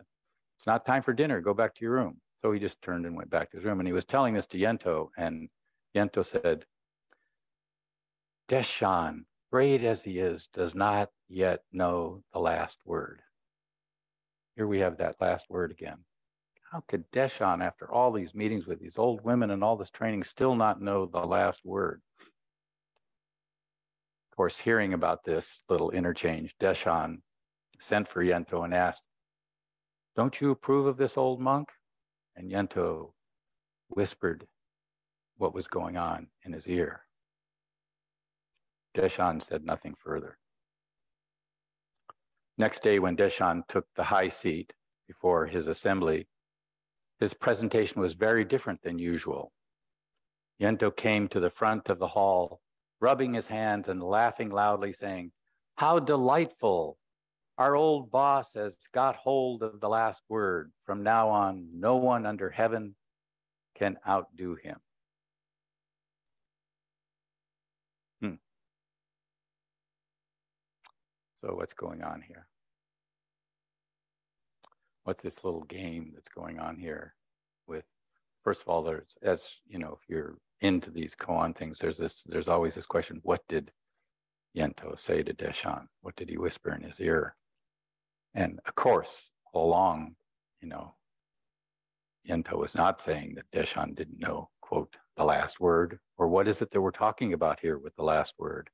it's 0.57 0.66
not 0.66 0.87
time 0.87 1.02
for 1.02 1.12
dinner, 1.12 1.40
go 1.40 1.55
back 1.55 1.74
to 1.74 1.85
your 1.85 1.92
room. 1.94 2.20
So 2.42 2.50
he 2.50 2.59
just 2.59 2.83
turned 2.83 3.07
and 3.07 3.16
went 3.16 3.31
back 3.31 3.50
to 3.50 3.57
his 3.57 3.64
room 3.64 3.78
and 3.78 3.87
he 3.87 3.92
was 3.92 4.05
telling 4.05 4.35
this 4.35 4.46
to 4.48 4.59
Yento 4.59 5.11
and 5.16 5.48
Yento 5.94 6.24
said, 6.24 6.64
Deshan, 8.48 9.24
great 9.52 9.85
as 9.85 10.02
he 10.02 10.18
is, 10.18 10.48
does 10.48 10.74
not 10.74 11.11
yet 11.28 11.61
know 11.72 12.22
the 12.33 12.40
last 12.40 12.78
word. 12.85 13.22
Here 14.57 14.66
we 14.66 14.81
have 14.81 14.98
that 14.98 15.20
last 15.20 15.46
word 15.48 15.70
again. 15.70 15.98
How 16.70 16.83
could 16.88 17.11
Deshan, 17.12 17.62
after 17.62 17.90
all 17.92 18.11
these 18.11 18.35
meetings 18.35 18.66
with 18.66 18.81
these 18.81 18.98
old 18.98 19.22
women 19.22 19.50
and 19.50 19.62
all 19.62 19.76
this 19.76 19.90
training, 19.90 20.24
still 20.24 20.57
not 20.57 20.81
know 20.81 21.07
the 21.07 21.20
last 21.20 21.61
word? 21.64 22.02
Of 24.31 24.37
course, 24.37 24.59
hearing 24.59 24.94
about 24.94 25.22
this 25.24 25.62
little 25.68 25.90
interchange, 25.90 26.55
Deshan 26.59 27.18
sent 27.78 28.09
for 28.09 28.24
Yento 28.24 28.64
and 28.64 28.74
asked, 28.74 29.02
Don't 30.16 30.40
you 30.40 30.50
approve 30.50 30.87
of 30.87 30.96
this 30.96 31.16
old 31.16 31.40
monk? 31.40 31.70
And 32.37 32.51
Yento 32.51 33.12
whispered 33.88 34.47
what 35.37 35.55
was 35.55 35.66
going 35.66 35.97
on 35.97 36.29
in 36.45 36.53
his 36.53 36.68
ear. 36.68 37.07
Deshan 38.95 39.42
said 39.42 39.64
nothing 39.64 39.95
further. 39.95 40.38
Next 42.59 42.83
day, 42.83 42.99
when 42.99 43.16
Deshan 43.16 43.66
took 43.68 43.87
the 43.95 44.05
high 44.05 44.29
seat 44.29 44.73
before 45.07 45.47
his 45.47 45.68
assembly, 45.68 46.29
his 47.18 47.35
presentation 47.35 48.01
was 48.01 48.14
very 48.14 48.45
different 48.45 48.83
than 48.83 48.99
usual. 48.99 49.53
Yento 50.61 50.95
came 50.95 51.29
to 51.29 51.40
the 51.40 51.51
front 51.51 51.88
of 51.88 51.99
the 51.99 52.09
hall, 52.09 52.61
rubbing 53.01 53.35
his 53.35 53.47
hands 53.47 53.88
and 53.88 54.03
laughing 54.03 54.51
loudly, 54.51 54.92
saying, 54.92 55.33
How 55.77 55.99
delightful! 55.99 56.99
Our 57.59 57.77
old 57.77 58.11
boss 58.11 58.55
has 58.55 58.75
got 58.95 59.17
hold 59.17 59.62
of 59.62 59.81
the 59.81 59.88
last 59.88 60.23
word. 60.29 60.73
From 60.85 61.03
now 61.03 61.29
on, 61.29 61.69
no 61.75 61.97
one 61.97 62.25
under 62.27 62.49
heaven 62.49 62.95
can 63.77 63.99
outdo 64.09 64.55
him. 64.55 64.79
Hmm. 68.21 68.35
So 71.41 71.55
what's 71.55 71.75
going 71.75 72.03
on 72.03 72.23
here? 72.27 72.47
What's 75.05 75.23
this 75.23 75.45
little 75.45 75.65
game 75.65 76.12
that's 76.15 76.29
going 76.29 76.59
on 76.59 76.77
here 76.77 77.15
with, 77.67 77.85
first 78.45 78.62
of 78.62 78.69
all, 78.69 78.83
there's, 78.83 79.15
as 79.23 79.47
you 79.67 79.79
know, 79.79 79.99
if 80.01 80.09
you're 80.09 80.38
into 80.61 80.91
these 80.91 81.15
koan 81.15 81.57
things, 81.57 81.79
there's 81.79 81.99
this, 81.99 82.23
there's 82.25 82.49
always 82.49 82.75
this 82.75 82.87
question, 82.87 83.21
what 83.25 83.41
did 83.49 83.73
Yento 84.57 84.99
say 84.99 85.23
to 85.23 85.35
Deshan? 85.35 85.87
What 86.01 86.17
did 86.17 86.31
he 86.31 86.38
whisper 86.38 86.73
in 86.75 86.83
his 86.83 87.01
ear? 87.01 87.35
And 88.35 88.61
of 88.66 88.75
course, 88.75 89.31
all 89.53 89.66
along, 89.66 90.14
you 90.61 90.68
know, 90.68 90.95
Yento 92.29 92.57
was 92.57 92.75
not 92.75 93.01
saying 93.01 93.35
that 93.35 93.51
Deshan 93.53 93.95
didn't 93.95 94.21
know, 94.21 94.49
quote, 94.61 94.97
the 95.16 95.25
last 95.25 95.61
word, 95.61 95.99
or 96.16 96.29
what 96.29 96.49
is 96.49 96.62
it 96.62 96.71
that 96.71 96.81
we're 96.81 96.90
talking 96.90 97.33
about 97.35 97.61
here 97.61 97.79
with 97.79 97.95
the 97.97 98.03
last 98.03 98.35
word? 98.38 98.71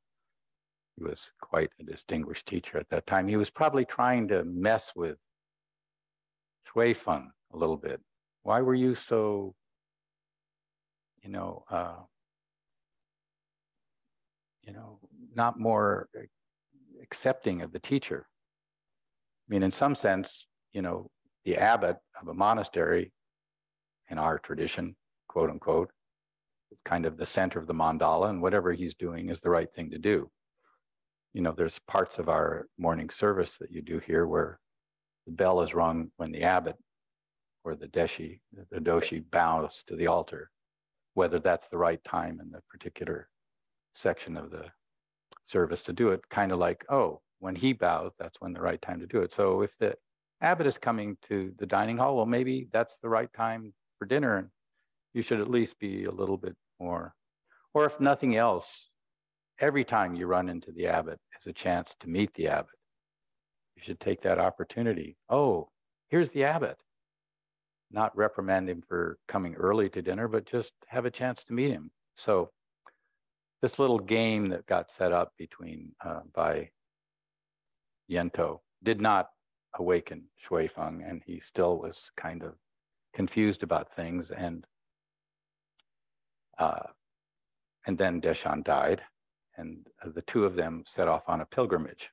He 0.96 1.02
was 1.02 1.32
quite 1.40 1.70
a 1.80 1.82
distinguished 1.82 2.46
teacher 2.46 2.78
at 2.78 2.88
that 2.90 3.06
time. 3.06 3.26
He 3.26 3.36
was 3.36 3.50
probably 3.50 3.84
trying 3.84 4.28
to 4.28 4.44
mess 4.44 4.92
with 4.94 5.16
Shui 6.64 6.94
Feng 6.94 7.30
a 7.52 7.56
little 7.56 7.76
bit. 7.76 8.00
Why 8.42 8.60
were 8.60 8.74
you 8.74 8.94
so, 8.94 9.54
you 11.22 11.30
know, 11.30 11.64
uh, 11.70 11.96
you 14.62 14.72
know, 14.72 14.98
not 15.34 15.58
more 15.58 16.08
accepting 17.02 17.62
of 17.62 17.72
the 17.72 17.80
teacher? 17.80 18.27
I 19.48 19.54
mean, 19.54 19.62
in 19.62 19.70
some 19.70 19.94
sense, 19.94 20.46
you 20.72 20.82
know, 20.82 21.10
the 21.44 21.56
abbot 21.56 21.96
of 22.20 22.28
a 22.28 22.34
monastery 22.34 23.12
in 24.10 24.18
our 24.18 24.38
tradition, 24.38 24.94
quote 25.28 25.48
unquote, 25.48 25.90
is 26.70 26.80
kind 26.84 27.06
of 27.06 27.16
the 27.16 27.24
center 27.24 27.58
of 27.58 27.66
the 27.66 27.72
mandala, 27.74 28.28
and 28.28 28.42
whatever 28.42 28.72
he's 28.72 28.94
doing 28.94 29.30
is 29.30 29.40
the 29.40 29.48
right 29.48 29.72
thing 29.72 29.90
to 29.90 29.98
do. 29.98 30.30
you 31.32 31.42
know, 31.42 31.52
there's 31.56 31.78
parts 31.80 32.18
of 32.18 32.28
our 32.28 32.66
morning 32.78 33.10
service 33.10 33.58
that 33.58 33.70
you 33.70 33.82
do 33.82 33.98
here 33.98 34.26
where 34.26 34.58
the 35.26 35.32
bell 35.32 35.60
is 35.62 35.74
rung 35.74 36.10
when 36.16 36.32
the 36.32 36.42
abbot 36.42 36.76
or 37.64 37.74
the 37.74 37.86
deshi, 37.88 38.40
the 38.70 38.80
doshi 38.80 39.22
bows 39.30 39.82
to 39.86 39.94
the 39.96 40.06
altar, 40.06 40.50
whether 41.14 41.38
that's 41.38 41.68
the 41.68 41.78
right 41.78 42.02
time 42.04 42.40
in 42.40 42.50
the 42.50 42.60
particular 42.70 43.28
section 43.92 44.36
of 44.36 44.50
the 44.50 44.64
service 45.44 45.82
to 45.82 45.92
do 45.92 46.10
it, 46.10 46.20
kind 46.30 46.50
of 46.52 46.58
like, 46.58 46.84
oh, 46.88 47.20
when 47.40 47.54
he 47.54 47.72
bows, 47.72 48.12
that's 48.18 48.40
when 48.40 48.52
the 48.52 48.60
right 48.60 48.80
time 48.80 49.00
to 49.00 49.06
do 49.06 49.20
it. 49.20 49.32
So 49.32 49.62
if 49.62 49.76
the 49.78 49.94
abbot 50.40 50.66
is 50.66 50.78
coming 50.78 51.16
to 51.28 51.52
the 51.58 51.66
dining 51.66 51.96
hall, 51.96 52.16
well, 52.16 52.26
maybe 52.26 52.68
that's 52.72 52.96
the 53.02 53.08
right 53.08 53.32
time 53.32 53.72
for 53.98 54.06
dinner. 54.06 54.36
And 54.38 54.48
you 55.14 55.22
should 55.22 55.40
at 55.40 55.50
least 55.50 55.78
be 55.78 56.04
a 56.04 56.10
little 56.10 56.36
bit 56.36 56.56
more. 56.80 57.14
Or 57.74 57.84
if 57.84 58.00
nothing 58.00 58.36
else, 58.36 58.88
every 59.60 59.84
time 59.84 60.14
you 60.14 60.26
run 60.26 60.48
into 60.48 60.72
the 60.72 60.86
abbot 60.86 61.18
is 61.38 61.46
a 61.46 61.52
chance 61.52 61.94
to 62.00 62.08
meet 62.08 62.32
the 62.34 62.48
abbot. 62.48 62.70
You 63.76 63.82
should 63.82 64.00
take 64.00 64.22
that 64.22 64.38
opportunity. 64.38 65.16
Oh, 65.28 65.68
here's 66.08 66.30
the 66.30 66.44
abbot. 66.44 66.76
Not 67.90 68.16
reprimand 68.16 68.68
him 68.68 68.82
for 68.86 69.18
coming 69.28 69.54
early 69.54 69.88
to 69.90 70.02
dinner, 70.02 70.28
but 70.28 70.44
just 70.46 70.72
have 70.88 71.06
a 71.06 71.10
chance 71.10 71.44
to 71.44 71.52
meet 71.52 71.70
him. 71.70 71.90
So 72.14 72.50
this 73.62 73.78
little 73.78 73.98
game 73.98 74.48
that 74.48 74.66
got 74.66 74.90
set 74.90 75.12
up 75.12 75.32
between 75.38 75.92
uh, 76.04 76.20
by 76.34 76.70
Yento 78.10 78.60
did 78.82 79.00
not 79.00 79.30
awaken 79.78 80.24
Shui 80.36 80.68
Feng, 80.68 81.02
and 81.02 81.22
he 81.24 81.40
still 81.40 81.78
was 81.78 82.10
kind 82.16 82.42
of 82.42 82.54
confused 83.12 83.62
about 83.62 83.92
things. 83.92 84.30
And 84.30 84.66
uh, 86.58 86.88
and 87.86 87.96
then 87.96 88.20
Deshan 88.20 88.64
died, 88.64 89.02
and 89.56 89.86
the 90.04 90.22
two 90.22 90.44
of 90.44 90.56
them 90.56 90.84
set 90.86 91.08
off 91.08 91.28
on 91.28 91.40
a 91.40 91.46
pilgrimage. 91.46 92.10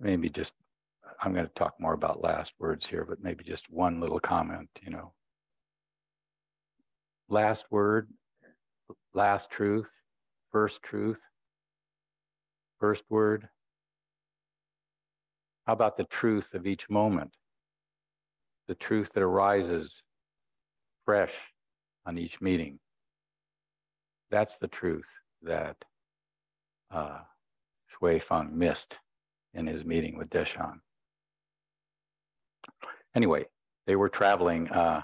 Maybe 0.00 0.28
just 0.28 0.52
I'm 1.22 1.32
going 1.32 1.46
to 1.46 1.52
talk 1.54 1.74
more 1.78 1.94
about 1.94 2.22
last 2.22 2.52
words 2.58 2.86
here, 2.86 3.04
but 3.04 3.22
maybe 3.22 3.44
just 3.44 3.70
one 3.70 4.00
little 4.00 4.20
comment, 4.20 4.68
you 4.82 4.90
know. 4.90 5.12
Last 7.28 7.66
word, 7.70 8.08
last 9.14 9.50
truth, 9.50 9.90
first 10.52 10.82
truth, 10.82 11.20
first 12.80 13.04
word. 13.08 13.48
How 15.66 15.72
about 15.72 15.96
the 15.96 16.04
truth 16.04 16.54
of 16.54 16.66
each 16.66 16.88
moment? 16.88 17.32
The 18.68 18.74
truth 18.74 19.10
that 19.14 19.22
arises 19.22 20.02
fresh 21.04 21.32
on 22.04 22.18
each 22.18 22.40
meeting. 22.40 22.78
That's 24.30 24.56
the 24.56 24.68
truth 24.68 25.08
that 25.42 25.76
uh, 26.90 27.20
Shui 27.88 28.18
Feng 28.18 28.56
missed 28.56 28.98
in 29.56 29.66
his 29.66 29.84
meeting 29.84 30.16
with 30.16 30.30
Deshan. 30.30 30.80
Anyway, 33.14 33.46
they 33.86 33.96
were 33.96 34.08
traveling. 34.08 34.68
Uh, 34.70 35.02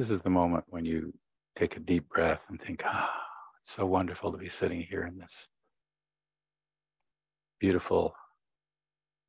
This 0.00 0.08
is 0.08 0.22
the 0.22 0.30
moment 0.30 0.64
when 0.68 0.86
you 0.86 1.12
take 1.56 1.76
a 1.76 1.80
deep 1.80 2.08
breath 2.08 2.40
and 2.48 2.58
think, 2.58 2.80
ah, 2.86 3.14
it's 3.60 3.72
so 3.72 3.84
wonderful 3.84 4.32
to 4.32 4.38
be 4.38 4.48
sitting 4.48 4.80
here 4.80 5.04
in 5.04 5.18
this 5.18 5.46
beautiful 7.58 8.14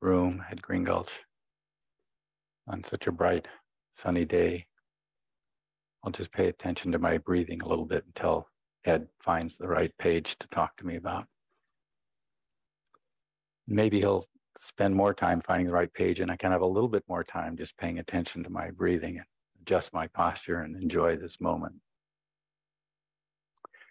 room 0.01 0.41
at 0.49 0.62
Green 0.62 0.86
Gulch 0.86 1.12
on 2.69 2.86
such 2.86 3.07
a 3.07 3.12
bright, 3.12 3.49
sunny 3.95 4.23
day. 4.23 4.65
I'll 6.05 6.12
just 6.13 6.31
pay 6.31 6.47
attention 6.47 6.93
to 6.93 6.99
my 6.99 7.17
breathing 7.17 7.62
a 7.62 7.67
little 7.67 7.84
bit 7.84 8.05
until 8.05 8.47
Ed 8.86 9.10
finds 9.21 9.57
the 9.57 9.67
right 9.67 9.91
page 9.97 10.38
to 10.39 10.47
talk 10.47 10.77
to 10.77 10.86
me 10.86 10.95
about. 10.95 11.25
Maybe 13.67 13.99
he'll 13.99 14.25
spend 14.57 14.95
more 14.95 15.13
time 15.13 15.41
finding 15.41 15.67
the 15.67 15.73
right 15.73 15.93
page, 15.93 16.21
and 16.21 16.31
I 16.31 16.38
can 16.38 16.53
have 16.53 16.62
a 16.62 16.65
little 16.65 16.88
bit 16.88 17.03
more 17.10 17.25
time 17.25 17.57
just 17.57 17.75
paying 17.75 17.99
attention 17.99 18.41
to 18.45 18.49
my 18.49 18.71
breathing 18.71 19.17
and 19.17 19.25
adjust 19.62 19.93
my 19.93 20.08
posture 20.08 20.62
and 20.62 20.76
enjoy 20.76 21.15
this 21.15 21.39
moment. 21.39 21.76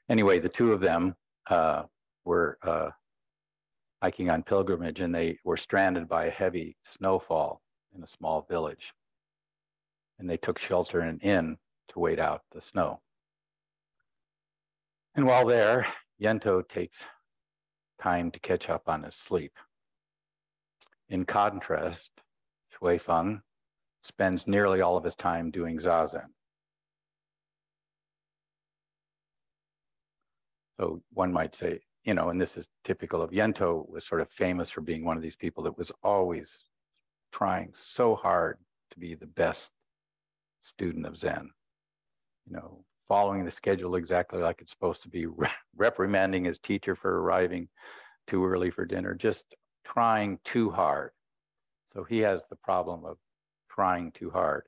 Anyway, 0.08 0.38
the 0.38 0.48
two 0.48 0.72
of 0.72 0.80
them 0.80 1.14
uh, 1.48 1.84
were 2.24 2.58
uh, 2.62 2.90
hiking 4.02 4.30
on 4.30 4.42
pilgrimage 4.42 5.00
and 5.00 5.14
they 5.14 5.38
were 5.44 5.56
stranded 5.56 6.08
by 6.08 6.26
a 6.26 6.30
heavy 6.30 6.76
snowfall 6.82 7.60
in 7.94 8.02
a 8.02 8.06
small 8.06 8.46
village. 8.48 8.92
And 10.18 10.28
they 10.28 10.36
took 10.36 10.58
shelter 10.58 11.00
in 11.02 11.08
an 11.08 11.20
inn 11.20 11.56
to 11.88 11.98
wait 12.00 12.18
out 12.18 12.42
the 12.52 12.60
snow. 12.60 13.00
And 15.14 15.26
while 15.26 15.46
there, 15.46 15.86
Yento 16.20 16.68
takes 16.68 17.04
time 18.00 18.30
to 18.30 18.40
catch 18.40 18.68
up 18.68 18.82
on 18.88 19.02
his 19.02 19.14
sleep. 19.14 19.52
In 21.08 21.24
contrast, 21.24 22.10
Shui 22.70 22.98
Feng 22.98 23.42
spends 24.00 24.46
nearly 24.46 24.80
all 24.80 24.96
of 24.96 25.04
his 25.04 25.14
time 25.14 25.50
doing 25.50 25.78
zazen. 25.78 26.26
So 30.78 31.02
one 31.12 31.32
might 31.32 31.54
say, 31.54 31.80
you 32.04 32.14
know, 32.14 32.30
and 32.30 32.40
this 32.40 32.56
is 32.56 32.68
typical 32.84 33.20
of 33.20 33.30
Yento, 33.30 33.86
was 33.88 34.06
sort 34.06 34.22
of 34.22 34.30
famous 34.30 34.70
for 34.70 34.80
being 34.80 35.04
one 35.04 35.18
of 35.18 35.22
these 35.22 35.36
people 35.36 35.62
that 35.64 35.76
was 35.76 35.92
always 36.02 36.64
trying 37.32 37.70
so 37.74 38.14
hard 38.14 38.56
to 38.90 38.98
be 38.98 39.14
the 39.14 39.26
best 39.26 39.70
student 40.62 41.04
of 41.04 41.18
Zen. 41.18 41.50
You 42.46 42.54
know, 42.54 42.84
following 43.06 43.44
the 43.44 43.50
schedule 43.50 43.96
exactly 43.96 44.40
like 44.40 44.62
it's 44.62 44.72
supposed 44.72 45.02
to 45.02 45.08
be, 45.08 45.26
reprimanding 45.76 46.44
his 46.44 46.58
teacher 46.58 46.96
for 46.96 47.20
arriving 47.20 47.68
too 48.26 48.44
early 48.44 48.70
for 48.70 48.86
dinner, 48.86 49.14
just 49.14 49.44
trying 49.84 50.38
too 50.44 50.70
hard. 50.70 51.10
So 51.88 52.04
he 52.04 52.18
has 52.18 52.44
the 52.48 52.56
problem 52.56 53.04
of 53.04 53.18
trying 53.72 54.12
too 54.12 54.30
hard. 54.30 54.64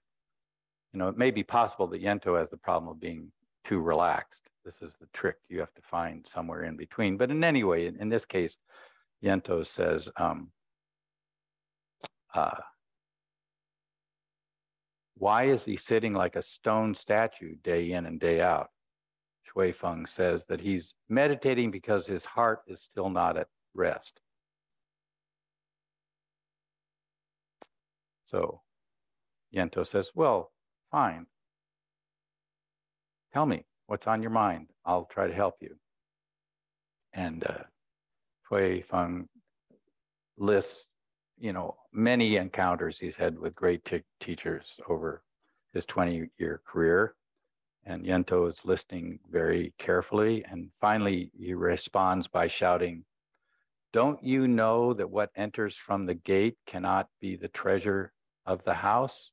You 0.93 0.99
know, 0.99 1.09
it 1.09 1.19
may 1.19 1.31
be 1.31 1.43
possible 1.43 1.87
that 1.89 2.03
Yento 2.03 2.39
has 2.39 2.51
the 2.51 2.57
problem 2.57 2.91
of 2.91 3.01
being 3.01 3.33
too 3.65 3.81
relaxed. 3.81 4.49
This 4.65 4.83
is 4.83 4.95
the 5.01 5.09
trick 5.13 5.37
you 5.49 5.59
have 5.61 5.75
to 5.75 5.83
find 5.83 6.27
somewhere 6.27 6.65
in 6.65 6.77
between. 6.77 7.17
But 7.17 7.31
in 7.31 7.43
any 7.43 7.65
way, 7.65 7.87
in, 7.87 7.97
in 7.97 8.09
this 8.09 8.25
case, 8.25 8.59
Yento 9.25 9.65
says, 9.65 10.09
um, 10.17 10.51
uh, 12.35 12.61
why 15.17 15.45
is 15.45 15.65
he 15.65 15.77
sitting 15.77 16.15
like 16.15 16.37
a 16.37 16.43
stone 16.43 16.95
statue 16.95 17.55
day 17.63 17.93
in 17.93 18.07
and 18.07 18.19
day 18.21 18.41
out? 18.41 18.69
Shui 19.45 19.73
Feng 19.73 20.07
says 20.07 20.45
that 20.49 20.61
he's 20.61 20.95
meditating 21.09 21.71
because 21.71 22.07
his 22.07 22.25
heart 22.25 22.61
is 22.67 22.83
still 22.83 23.11
not 23.11 23.37
at 23.37 23.49
rest. 23.75 24.21
So 28.25 28.63
Yento 29.55 29.87
says, 29.87 30.11
Well, 30.15 30.51
fine. 30.91 31.27
Tell 33.33 33.47
me 33.47 33.65
what's 33.87 34.07
on 34.07 34.23
your 34.23 34.31
mind. 34.31 34.69
I'll 34.85 35.07
try 35.07 35.27
to 35.27 35.35
help 35.35 35.57
you. 35.61 35.77
And 37.15 37.45
uh, 37.45 37.65
Shui 38.49 38.83
Feng 38.83 39.29
lists, 40.39 40.87
you 41.39 41.53
know, 41.53 41.77
many 41.93 42.37
encounters 42.37 42.99
he's 42.99 43.17
had 43.17 43.39
with 43.39 43.55
great 43.55 43.85
t- 43.85 44.03
teachers 44.21 44.79
over 44.89 45.23
his 45.73 45.87
20 45.87 46.31
year 46.39 46.61
career. 46.67 47.15
And 47.85 48.05
Yento 48.05 48.49
is 48.49 48.65
listening 48.65 49.19
very 49.31 49.75
carefully. 49.79 50.45
And 50.49 50.71
finally, 50.81 51.31
he 51.37 51.55
responds 51.55 52.29
by 52.29 52.47
shouting, 52.47 53.05
Don't 53.93 54.23
you 54.23 54.47
know 54.47 54.95
that 54.95 55.11
what 55.11 55.31
enters 55.35 55.77
from 55.77 56.07
the 56.07 56.15
gate 56.15 56.57
cannot 56.67 57.09
be 57.21 57.37
the 57.37 57.49
treasure 57.49 58.13
of 58.47 58.63
the 58.65 58.75
house? 58.75 59.31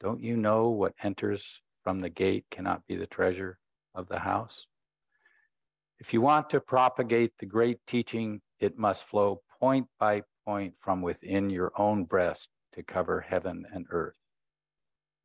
Don't 0.00 0.22
you 0.22 0.36
know 0.36 0.68
what 0.70 0.94
enters 1.02 1.60
from 1.82 2.00
the 2.00 2.10
gate 2.10 2.46
cannot 2.50 2.86
be 2.86 2.96
the 2.96 3.06
treasure 3.06 3.58
of 3.94 4.08
the 4.08 4.18
house? 4.18 4.66
If 5.98 6.12
you 6.12 6.20
want 6.20 6.50
to 6.50 6.60
propagate 6.60 7.32
the 7.38 7.46
great 7.46 7.78
teaching, 7.86 8.40
it 8.60 8.76
must 8.76 9.04
flow 9.04 9.42
point 9.60 9.86
by 9.98 10.22
point 10.44 10.74
from 10.80 11.00
within 11.00 11.48
your 11.48 11.72
own 11.76 12.04
breast 12.04 12.48
to 12.72 12.82
cover 12.82 13.20
heaven 13.20 13.64
and 13.72 13.86
earth. 13.90 14.18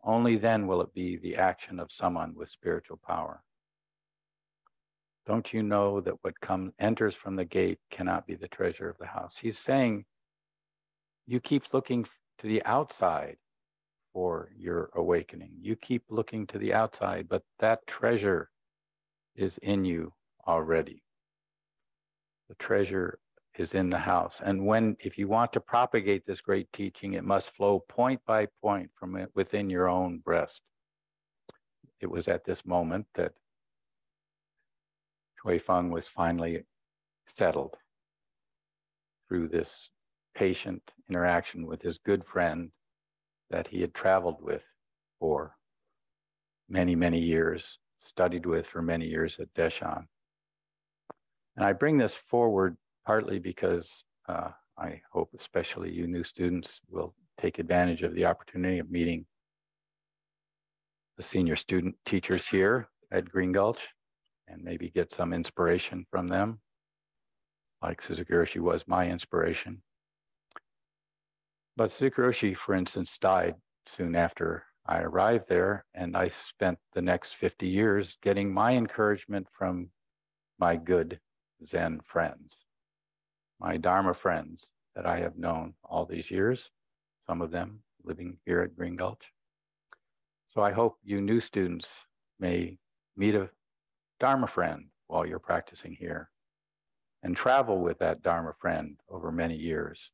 Only 0.03 0.37
then 0.37 0.67
will 0.67 0.81
it 0.81 0.93
be 0.93 1.17
the 1.17 1.35
action 1.35 1.79
of 1.79 1.91
someone 1.91 2.33
with 2.35 2.49
spiritual 2.49 2.97
power. 3.05 3.43
Don't 5.25 5.53
you 5.53 5.61
know 5.61 5.99
that 6.01 6.23
what 6.23 6.39
comes 6.39 6.71
enters 6.79 7.15
from 7.15 7.35
the 7.35 7.45
gate 7.45 7.79
cannot 7.91 8.25
be 8.25 8.35
the 8.35 8.47
treasure 8.47 8.89
of 8.89 8.97
the 8.97 9.07
house? 9.07 9.37
He's 9.37 9.59
saying 9.59 10.05
you 11.27 11.39
keep 11.39 11.73
looking 11.73 12.05
to 12.37 12.47
the 12.47 12.63
outside 12.65 13.37
for 14.19 14.49
your 14.57 14.89
awakening. 14.95 15.53
You 15.61 15.77
keep 15.77 16.03
looking 16.09 16.45
to 16.47 16.57
the 16.57 16.73
outside, 16.73 17.29
but 17.29 17.41
that 17.59 17.87
treasure 17.87 18.49
is 19.37 19.57
in 19.59 19.85
you 19.85 20.11
already. 20.45 21.01
The 22.49 22.55
treasure 22.55 23.19
is 23.57 23.73
in 23.73 23.89
the 23.89 23.97
house. 23.97 24.41
And 24.43 24.65
when, 24.65 24.97
if 24.99 25.17
you 25.17 25.29
want 25.29 25.53
to 25.53 25.61
propagate 25.61 26.25
this 26.25 26.41
great 26.41 26.67
teaching, 26.73 27.13
it 27.13 27.23
must 27.23 27.55
flow 27.55 27.79
point 27.87 28.19
by 28.27 28.49
point 28.61 28.89
from 28.93 29.25
within 29.35 29.69
your 29.69 29.87
own 29.87 30.17
breast. 30.17 30.59
It 32.01 32.11
was 32.11 32.27
at 32.27 32.43
this 32.43 32.65
moment 32.65 33.05
that 33.15 33.31
Hsueh 35.41 35.61
Feng 35.61 35.91
was 35.91 36.09
finally 36.09 36.65
settled 37.25 37.77
through 39.29 39.47
this 39.47 39.91
patient 40.35 40.91
interaction 41.09 41.65
with 41.65 41.81
his 41.81 41.99
good 41.99 42.25
friend 42.25 42.69
that 43.49 43.67
he 43.67 43.81
had 43.81 43.93
traveled 43.93 44.41
with 44.41 44.63
for 45.19 45.55
many, 46.69 46.95
many 46.95 47.19
years, 47.19 47.79
studied 47.97 48.45
with 48.45 48.67
for 48.67 48.81
many 48.81 49.05
years 49.05 49.39
at 49.39 49.53
Deshan. 49.53 50.05
And 51.55 51.65
I 51.65 51.73
bring 51.73 51.97
this 51.97 52.15
forward 52.15 52.77
partly 53.05 53.39
because 53.39 54.03
uh, 54.27 54.51
I 54.77 55.01
hope, 55.11 55.31
especially 55.37 55.91
you 55.91 56.07
new 56.07 56.23
students, 56.23 56.79
will 56.89 57.13
take 57.37 57.59
advantage 57.59 58.03
of 58.03 58.13
the 58.13 58.25
opportunity 58.25 58.79
of 58.79 58.89
meeting 58.89 59.25
the 61.17 61.23
senior 61.23 61.55
student 61.55 61.95
teachers 62.05 62.47
here 62.47 62.87
at 63.11 63.29
Green 63.29 63.51
Gulch 63.51 63.89
and 64.47 64.63
maybe 64.63 64.89
get 64.89 65.13
some 65.13 65.33
inspiration 65.33 66.05
from 66.09 66.27
them, 66.27 66.59
like 67.81 68.01
Suzuki 68.01 68.33
Roshi 68.33 68.61
was 68.61 68.87
my 68.87 69.09
inspiration. 69.09 69.81
But 71.79 71.93
Suzuki 71.93 72.53
for 72.53 72.75
instance, 72.75 73.17
died 73.17 73.55
soon 73.85 74.13
after 74.13 74.65
I 74.85 74.99
arrived 74.99 75.47
there, 75.47 75.85
and 75.93 76.17
I 76.17 76.27
spent 76.27 76.77
the 76.91 77.01
next 77.01 77.37
50 77.37 77.69
years 77.69 78.17
getting 78.21 78.53
my 78.53 78.73
encouragement 78.73 79.47
from 79.49 79.89
my 80.59 80.75
good 80.75 81.21
Zen 81.65 82.01
friends 82.01 82.65
my 83.61 83.77
Dharma 83.77 84.13
friends 84.13 84.73
that 84.93 85.05
I 85.05 85.19
have 85.19 85.37
known 85.37 85.73
all 85.81 86.05
these 86.05 86.29
years, 86.29 86.69
some 87.25 87.41
of 87.41 87.49
them 87.49 87.81
living 88.03 88.37
here 88.45 88.59
at 88.61 88.75
Green 88.75 88.97
Gulch. 88.97 89.31
So 90.47 90.61
I 90.61 90.73
hope 90.73 90.97
you 91.01 91.21
new 91.21 91.39
students 91.39 91.87
may 92.41 92.77
meet 93.15 93.35
a 93.35 93.49
Dharma 94.19 94.47
friend 94.47 94.87
while 95.07 95.25
you're 95.25 95.39
practicing 95.39 95.95
here 95.95 96.29
and 97.23 97.37
travel 97.37 97.79
with 97.79 97.99
that 97.99 98.21
Dharma 98.21 98.51
friend 98.59 98.99
over 99.07 99.31
many 99.31 99.55
years 99.55 100.11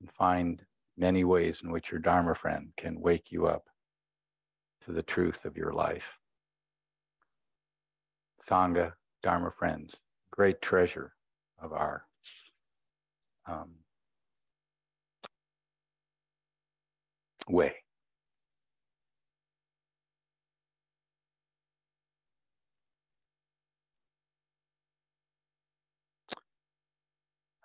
and 0.00 0.10
find 0.10 0.64
many 1.00 1.24
ways 1.24 1.62
in 1.64 1.72
which 1.72 1.90
your 1.90 1.98
Dharma 1.98 2.34
friend 2.34 2.72
can 2.76 3.00
wake 3.00 3.32
you 3.32 3.46
up 3.46 3.64
to 4.84 4.92
the 4.92 5.02
truth 5.02 5.46
of 5.46 5.56
your 5.56 5.72
life. 5.72 6.18
Sangha, 8.46 8.92
Dharma 9.22 9.50
friends, 9.50 9.96
great 10.30 10.60
treasure 10.60 11.14
of 11.58 11.72
our 11.72 12.04
um, 13.46 13.70
way. 17.48 17.74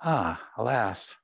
Ah, 0.01 0.39
alas, 0.57 1.15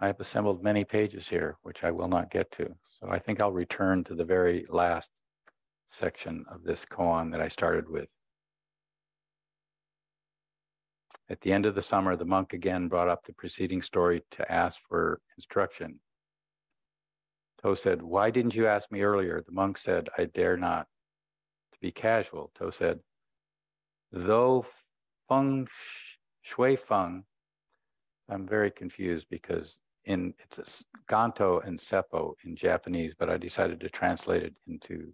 I 0.00 0.08
have 0.08 0.20
assembled 0.20 0.62
many 0.62 0.84
pages 0.84 1.28
here, 1.28 1.56
which 1.62 1.84
I 1.84 1.90
will 1.90 2.08
not 2.08 2.30
get 2.30 2.50
to. 2.52 2.74
So 2.84 3.08
I 3.08 3.18
think 3.18 3.40
I'll 3.40 3.52
return 3.52 4.04
to 4.04 4.14
the 4.14 4.24
very 4.24 4.66
last 4.68 5.10
section 5.86 6.44
of 6.50 6.64
this 6.64 6.84
koan 6.84 7.30
that 7.32 7.40
I 7.40 7.48
started 7.48 7.88
with. 7.88 8.08
At 11.30 11.40
the 11.40 11.52
end 11.52 11.64
of 11.64 11.74
the 11.74 11.82
summer, 11.82 12.16
the 12.16 12.24
monk 12.24 12.52
again 12.52 12.88
brought 12.88 13.08
up 13.08 13.24
the 13.24 13.32
preceding 13.32 13.80
story 13.80 14.22
to 14.32 14.52
ask 14.52 14.80
for 14.88 15.20
instruction. 15.38 16.00
To 17.62 17.74
said, 17.74 18.02
Why 18.02 18.30
didn't 18.30 18.54
you 18.54 18.66
ask 18.66 18.92
me 18.92 19.02
earlier? 19.02 19.42
The 19.46 19.52
monk 19.52 19.78
said, 19.78 20.10
I 20.18 20.26
dare 20.26 20.56
not. 20.58 20.86
To 21.72 21.78
be 21.80 21.90
casual, 21.90 22.50
To 22.56 22.70
said, 22.70 23.00
Though 24.12 24.66
Feng 25.28 25.66
Hsueh 26.46 26.78
Feng, 26.78 27.24
I'm 28.28 28.46
very 28.46 28.70
confused 28.70 29.26
because 29.30 29.78
in 30.06 30.34
it's 30.38 30.84
Ganto 31.10 31.60
and 31.66 31.78
Seppo 31.78 32.34
in 32.44 32.56
Japanese, 32.56 33.14
but 33.18 33.30
I 33.30 33.36
decided 33.36 33.80
to 33.80 33.88
translate 33.88 34.42
it 34.42 34.54
into 34.66 35.12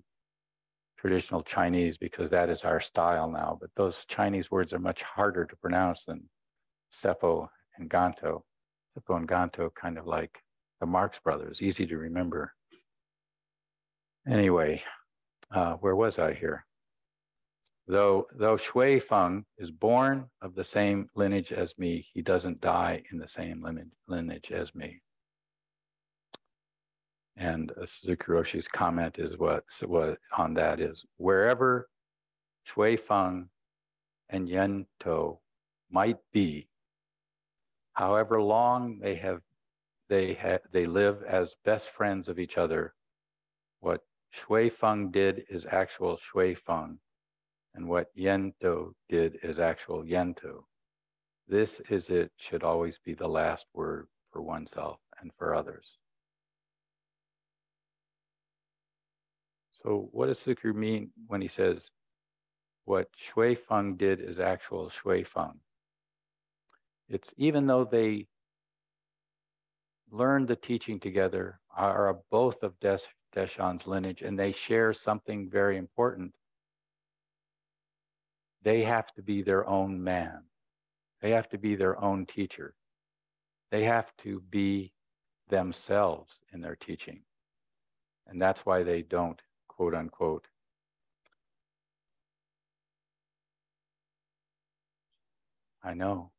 traditional 0.99 1.43
Chinese 1.43 1.97
because 1.97 2.31
that 2.31 2.51
is 2.51 2.65
our 2.65 2.81
style 2.81 3.31
now. 3.31 3.57
But 3.61 3.71
those 3.77 4.05
Chinese 4.07 4.51
words 4.51 4.73
are 4.73 4.79
much 4.79 5.03
harder 5.03 5.45
to 5.45 5.57
pronounce 5.57 6.05
than 6.05 6.29
Seppo 6.93 7.49
and 7.79 7.89
Ganto. 7.89 8.43
Seppo 8.97 9.17
and 9.17 9.29
Ganto 9.29 9.71
kind 9.75 9.99
of 9.99 10.07
like 10.07 10.39
the 10.81 10.87
Marx 10.87 11.19
brothers, 11.19 11.63
easy 11.63 11.87
to 11.87 11.97
remember. 11.97 12.53
Anyway, 14.29 14.83
uh, 15.55 15.75
where 15.75 15.97
was 15.97 16.19
I 16.19 16.35
here? 16.35 16.65
Though, 17.91 18.29
though 18.33 18.57
Hsueh 18.57 19.03
Feng 19.03 19.45
is 19.59 19.73
born 19.73 20.31
of 20.41 20.55
the 20.55 20.63
same 20.63 21.11
lineage 21.17 21.53
as 21.53 21.77
me, 21.77 22.07
he 22.15 22.23
doesn't 22.23 22.61
die 22.61 23.03
in 23.11 23.19
the 23.19 23.27
same 23.27 23.67
lineage 24.07 24.53
as 24.53 24.73
me. 24.77 25.03
And 27.35 27.73
Suzuki 27.85 28.27
Roshi's 28.29 28.69
comment 28.69 29.19
is 29.19 29.37
what, 29.37 29.65
what 29.85 30.21
on 30.39 30.55
that 30.55 30.79
is 30.79 31.05
wherever 31.17 31.91
Hsueh 32.65 33.01
Feng 33.01 33.49
and 34.29 34.49
Yen 34.49 34.87
To 35.01 35.41
might 35.91 36.19
be, 36.31 36.69
however 37.95 38.41
long 38.41 39.01
they 39.01 39.17
have 39.17 39.41
they 40.09 40.35
ha- 40.35 40.65
they 40.71 40.87
live 40.87 41.25
as 41.25 41.57
best 41.65 41.91
friends 41.91 42.29
of 42.29 42.39
each 42.39 42.57
other, 42.57 42.95
what 43.81 44.05
Hsueh 44.33 44.71
Feng 44.71 45.11
did 45.11 45.45
is 45.51 45.67
actual 45.67 46.19
Hsueh 46.19 46.57
Feng, 46.57 47.01
and 47.75 47.89
what 47.89 48.15
Yento 48.17 48.93
did 49.09 49.39
is 49.43 49.59
actual 49.59 50.03
Yento. 50.03 50.65
This 51.49 51.81
is 51.91 52.11
it 52.11 52.33
should 52.37 52.63
always 52.63 52.99
be 53.05 53.15
the 53.15 53.29
last 53.29 53.67
word 53.75 54.07
for 54.33 54.43
oneself 54.43 54.99
and 55.21 55.31
for 55.37 55.55
others. 55.55 55.97
So 59.73 60.09
what 60.13 60.27
does 60.27 60.39
Suzuki 60.39 60.73
mean 60.73 61.11
when 61.27 61.41
he 61.41 61.49
says 61.49 61.91
what 62.85 63.09
Hsueh 63.17 63.57
Feng 63.57 63.97
did 63.97 64.21
is 64.21 64.39
actual 64.39 64.91
Hsueh 64.91 65.27
Feng? 65.27 65.59
It's 67.09 67.33
even 67.37 67.67
though 67.67 67.85
they 67.85 68.27
learned 70.11 70.49
the 70.49 70.57
teaching 70.57 71.01
together, 71.01 71.61
are 71.77 72.19
both 72.31 72.63
of 72.63 72.79
Des, 72.81 72.99
Deshan's 73.35 73.87
lineage, 73.87 74.23
and 74.23 74.39
they 74.39 74.53
share 74.53 74.93
something 74.93 75.49
very 75.49 75.77
important. 75.77 76.35
They 78.63 78.83
have 78.83 79.13
to 79.15 79.23
be 79.23 79.43
their 79.43 79.69
own 79.69 80.03
man. 80.03 80.43
They 81.21 81.31
have 81.31 81.49
to 81.51 81.59
be 81.59 81.75
their 81.75 82.03
own 82.03 82.27
teacher. 82.27 82.75
They 83.71 83.85
have 83.85 84.11
to 84.19 84.41
be 84.51 84.93
themselves 85.49 86.43
in 86.53 86.61
their 86.61 86.77
teaching. 86.77 87.23
And 88.27 88.41
that's 88.41 88.65
why 88.67 88.83
they 88.83 89.03
don't 89.03 89.41
quote 89.69 89.95
unquote. 89.95 90.47
I 95.83 95.95
know. 95.95 96.31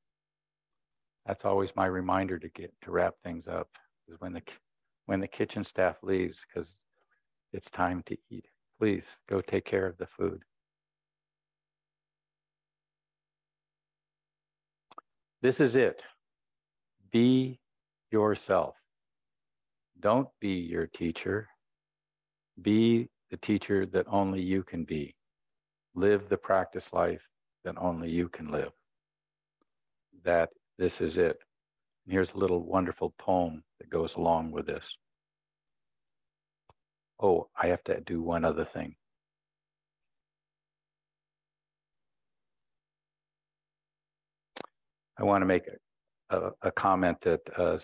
That's 1.26 1.46
always 1.46 1.76
my 1.76 1.86
reminder 1.86 2.38
to 2.40 2.50
get 2.50 2.74
to 2.84 2.92
wrap 2.92 3.16
things 3.24 3.48
up 3.48 3.70
is 4.08 4.20
when 4.20 4.34
the 4.34 4.42
when 5.06 5.20
the 5.20 5.28
kitchen 5.28 5.64
staff 5.64 5.98
leaves 6.04 6.46
because 6.48 6.76
it's 7.54 7.70
time 7.70 8.04
to 8.06 8.18
eat. 8.30 8.46
Please 8.80 9.18
go 9.28 9.42
take 9.42 9.66
care 9.66 9.88
of 9.88 9.98
the 9.98 10.08
food. 10.08 10.44
This 15.42 15.60
is 15.60 15.76
it. 15.76 16.04
Be 17.12 17.60
yourself. 18.12 18.76
Don't 20.00 20.28
be 20.40 20.50
your 20.50 20.86
teacher. 20.86 21.48
Be 22.62 23.10
the 23.32 23.38
teacher 23.38 23.86
that 23.88 24.06
only 24.08 24.42
you 24.42 24.64
can 24.64 24.84
be. 24.84 25.16
Live 25.96 26.30
the 26.30 26.38
practice 26.38 26.94
life 26.94 27.22
that 27.64 27.76
only 27.78 28.10
you 28.10 28.30
can 28.30 28.52
live. 28.52 28.72
That 30.24 30.50
this 30.78 31.02
is 31.02 31.18
it. 31.18 31.38
And 32.06 32.14
here's 32.14 32.34
a 32.34 32.38
little 32.38 32.64
wonderful 32.64 33.14
poem 33.18 33.64
that 33.80 33.90
goes 33.90 34.16
along 34.16 34.52
with 34.52 34.68
this. 34.68 34.96
Oh, 37.20 37.50
I 37.60 37.68
have 37.68 37.84
to 37.86 38.00
do 38.02 38.22
one 38.22 38.46
other 38.46 38.66
thing. 38.66 38.96
I 45.22 45.24
want 45.24 45.44
to 45.44 45.46
make 45.46 45.66
a, 46.32 46.50
a, 46.64 46.72
comment 46.72 47.22
that 47.22 47.42
uh, 47.56 47.78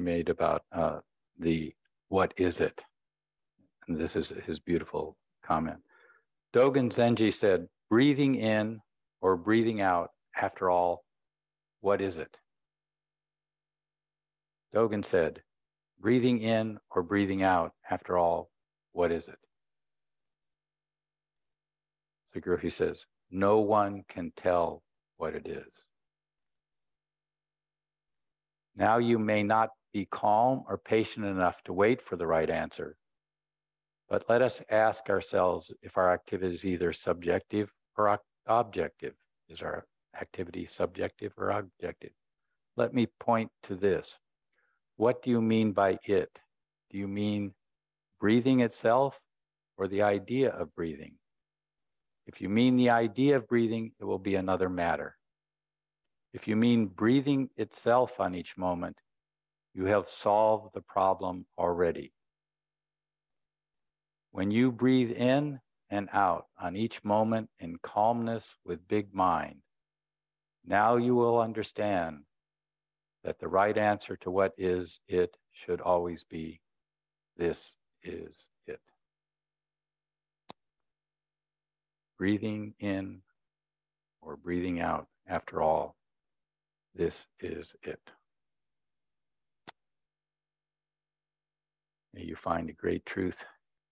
made 0.00 0.30
about 0.30 0.62
uh, 0.72 1.00
the 1.38 1.74
what 2.08 2.32
is 2.38 2.62
it? 2.62 2.82
And 3.86 3.98
this 3.98 4.16
is 4.16 4.32
his 4.46 4.58
beautiful 4.58 5.14
comment. 5.44 5.80
Dogen 6.54 6.90
Zenji 6.90 7.32
said, 7.34 7.68
breathing 7.90 8.36
in 8.36 8.80
or 9.20 9.36
breathing 9.36 9.82
out, 9.82 10.12
after 10.34 10.70
all, 10.70 11.04
what 11.82 12.00
is 12.00 12.16
it? 12.16 12.38
Dogen 14.74 15.04
said, 15.04 15.42
breathing 16.00 16.40
in 16.40 16.78
or 16.90 17.02
breathing 17.02 17.42
out, 17.42 17.72
after 17.90 18.16
all, 18.16 18.48
what 18.92 19.12
is 19.12 19.28
it? 19.28 19.38
Suzuki 22.32 22.48
Roshi 22.48 22.72
says, 22.72 23.04
no 23.30 23.58
one 23.58 24.04
can 24.08 24.32
tell 24.36 24.82
what 25.18 25.34
it 25.34 25.46
is. 25.46 25.87
Now 28.78 28.98
you 28.98 29.18
may 29.18 29.42
not 29.42 29.70
be 29.92 30.06
calm 30.06 30.62
or 30.68 30.78
patient 30.78 31.26
enough 31.26 31.60
to 31.64 31.72
wait 31.72 32.00
for 32.00 32.14
the 32.14 32.28
right 32.28 32.48
answer, 32.48 32.96
but 34.08 34.24
let 34.28 34.40
us 34.40 34.62
ask 34.70 35.10
ourselves 35.10 35.72
if 35.82 35.98
our 35.98 36.12
activity 36.12 36.54
is 36.54 36.64
either 36.64 36.92
subjective 36.92 37.72
or 37.96 38.20
objective. 38.46 39.14
Is 39.48 39.62
our 39.62 39.84
activity 40.20 40.64
subjective 40.66 41.32
or 41.36 41.50
objective? 41.50 42.12
Let 42.76 42.94
me 42.94 43.08
point 43.18 43.50
to 43.64 43.74
this. 43.74 44.16
What 44.96 45.22
do 45.24 45.30
you 45.30 45.42
mean 45.42 45.72
by 45.72 45.98
it? 46.04 46.30
Do 46.90 46.98
you 46.98 47.08
mean 47.08 47.54
breathing 48.20 48.60
itself 48.60 49.18
or 49.76 49.88
the 49.88 50.02
idea 50.02 50.50
of 50.50 50.72
breathing? 50.76 51.14
If 52.28 52.40
you 52.40 52.48
mean 52.48 52.76
the 52.76 52.90
idea 52.90 53.38
of 53.38 53.48
breathing, 53.48 53.90
it 53.98 54.04
will 54.04 54.20
be 54.20 54.36
another 54.36 54.68
matter. 54.68 55.17
If 56.32 56.46
you 56.46 56.56
mean 56.56 56.86
breathing 56.86 57.50
itself 57.56 58.20
on 58.20 58.34
each 58.34 58.56
moment, 58.56 58.96
you 59.74 59.86
have 59.86 60.08
solved 60.08 60.74
the 60.74 60.82
problem 60.82 61.46
already. 61.56 62.12
When 64.32 64.50
you 64.50 64.70
breathe 64.70 65.12
in 65.12 65.60
and 65.90 66.08
out 66.12 66.46
on 66.60 66.76
each 66.76 67.02
moment 67.02 67.48
in 67.60 67.78
calmness 67.82 68.54
with 68.64 68.86
big 68.88 69.14
mind, 69.14 69.62
now 70.66 70.96
you 70.96 71.14
will 71.14 71.40
understand 71.40 72.24
that 73.24 73.38
the 73.38 73.48
right 73.48 73.76
answer 73.76 74.16
to 74.16 74.30
what 74.30 74.52
is 74.58 75.00
it 75.08 75.36
should 75.52 75.80
always 75.80 76.24
be 76.24 76.60
this 77.36 77.76
is 78.02 78.48
it. 78.66 78.80
Breathing 82.18 82.74
in 82.80 83.22
or 84.20 84.36
breathing 84.36 84.80
out, 84.80 85.06
after 85.26 85.62
all, 85.62 85.97
this 86.98 87.26
is 87.38 87.76
it. 87.84 88.10
May 92.12 92.24
you 92.24 92.34
find 92.34 92.68
a 92.68 92.72
great 92.72 93.06
truth 93.06 93.44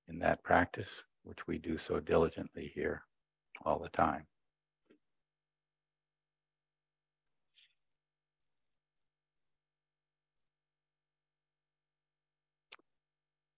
in 0.09 0.19
that 0.19 0.43
practice, 0.43 1.05
which 1.23 1.47
we 1.47 1.59
do 1.59 1.79
so 1.79 2.01
diligently 2.01 2.73
here 2.75 3.03
all 3.65 3.79
the 3.79 3.89
time. 3.91 4.27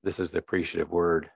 This 0.04 0.20
is 0.20 0.30
the 0.30 0.38
appreciative 0.38 0.90
word 0.90 1.30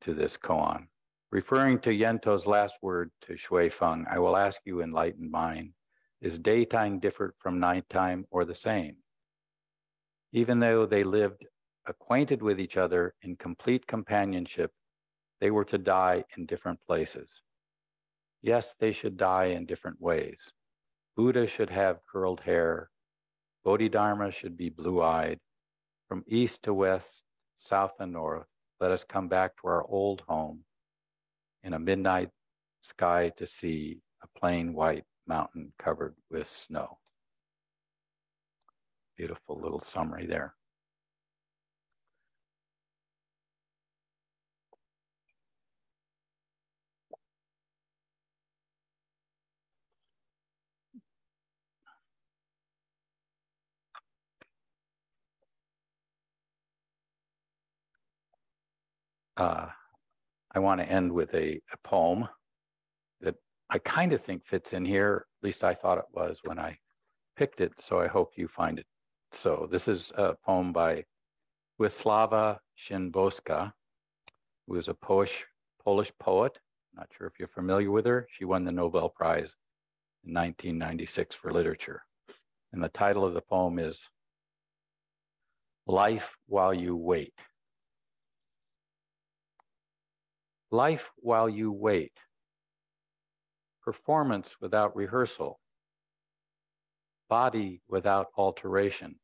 to 0.00 0.14
this 0.14 0.36
koan. 0.36 0.86
Referring 1.30 1.78
to 1.80 1.90
Yento's 1.90 2.46
last 2.46 2.74
word 2.82 3.12
to 3.22 3.34
Hsueh 3.34 3.72
Feng, 3.72 4.04
I 4.10 4.18
will 4.18 4.36
ask 4.36 4.60
you, 4.64 4.82
enlightened 4.82 5.30
mind, 5.30 5.72
is 6.20 6.38
daytime 6.38 6.98
different 6.98 7.34
from 7.38 7.60
nighttime 7.60 8.26
or 8.30 8.44
the 8.44 8.54
same? 8.54 8.96
Even 10.32 10.60
though 10.60 10.86
they 10.86 11.02
lived 11.02 11.46
acquainted 11.86 12.42
with 12.42 12.60
each 12.60 12.76
other 12.76 13.14
in 13.22 13.36
complete 13.36 13.86
companionship, 13.86 14.70
they 15.40 15.50
were 15.50 15.64
to 15.64 15.78
die 15.78 16.24
in 16.36 16.46
different 16.46 16.78
places. 16.86 17.40
Yes, 18.42 18.74
they 18.78 18.92
should 18.92 19.16
die 19.16 19.46
in 19.46 19.66
different 19.66 20.00
ways. 20.00 20.52
Buddha 21.16 21.46
should 21.46 21.70
have 21.70 22.00
curled 22.10 22.40
hair. 22.40 22.90
Bodhidharma 23.64 24.30
should 24.30 24.56
be 24.56 24.70
blue 24.70 25.02
eyed. 25.02 25.38
From 26.08 26.24
east 26.26 26.62
to 26.64 26.74
west, 26.74 27.24
south 27.56 27.92
and 27.98 28.12
north, 28.12 28.46
let 28.80 28.90
us 28.90 29.04
come 29.04 29.28
back 29.28 29.56
to 29.56 29.68
our 29.68 29.84
old 29.86 30.22
home 30.28 30.64
in 31.62 31.74
a 31.74 31.78
midnight 31.78 32.30
sky 32.82 33.30
to 33.36 33.46
see 33.46 34.00
a 34.22 34.38
plain 34.38 34.72
white 34.72 35.04
mountain 35.30 35.72
covered 35.78 36.16
with 36.28 36.48
snow. 36.48 36.98
Beautiful 39.16 39.60
little 39.60 39.78
summary 39.78 40.26
there. 40.26 40.54
Uh, 59.36 59.68
I 60.52 60.58
want 60.58 60.80
to 60.80 60.86
end 60.90 61.12
with 61.12 61.32
a, 61.34 61.60
a 61.72 61.76
poem 61.84 62.28
I 63.72 63.78
kind 63.78 64.12
of 64.12 64.20
think 64.20 64.44
fits 64.44 64.72
in 64.72 64.84
here. 64.84 65.26
At 65.40 65.46
least 65.46 65.62
I 65.62 65.74
thought 65.74 65.98
it 65.98 66.04
was 66.12 66.40
when 66.42 66.58
I 66.58 66.76
picked 67.36 67.60
it. 67.60 67.72
So 67.78 68.00
I 68.00 68.08
hope 68.08 68.32
you 68.36 68.48
find 68.48 68.80
it. 68.80 68.86
So 69.30 69.68
this 69.70 69.86
is 69.86 70.10
a 70.16 70.34
poem 70.44 70.72
by 70.72 71.04
Wisława 71.80 72.58
Szymborska, 72.76 73.72
who 74.66 74.74
is 74.74 74.88
a 74.88 74.94
Polish, 74.94 75.44
Polish 75.84 76.10
poet. 76.18 76.58
Not 76.94 77.08
sure 77.16 77.28
if 77.28 77.34
you're 77.38 77.46
familiar 77.46 77.92
with 77.92 78.06
her. 78.06 78.26
She 78.32 78.44
won 78.44 78.64
the 78.64 78.72
Nobel 78.72 79.08
Prize 79.08 79.54
in 80.24 80.34
1996 80.34 81.36
for 81.36 81.52
literature. 81.52 82.02
And 82.72 82.82
the 82.82 82.88
title 82.88 83.24
of 83.24 83.34
the 83.34 83.40
poem 83.40 83.78
is 83.78 84.08
Life 85.86 86.36
While 86.46 86.74
You 86.74 86.96
Wait. 86.96 87.34
Life 90.72 91.08
While 91.18 91.48
You 91.48 91.70
Wait 91.70 92.12
performance 93.90 94.54
without 94.60 94.94
rehearsal, 94.94 95.58
body 97.28 97.82
without 97.88 98.28
alteration, 98.36 99.16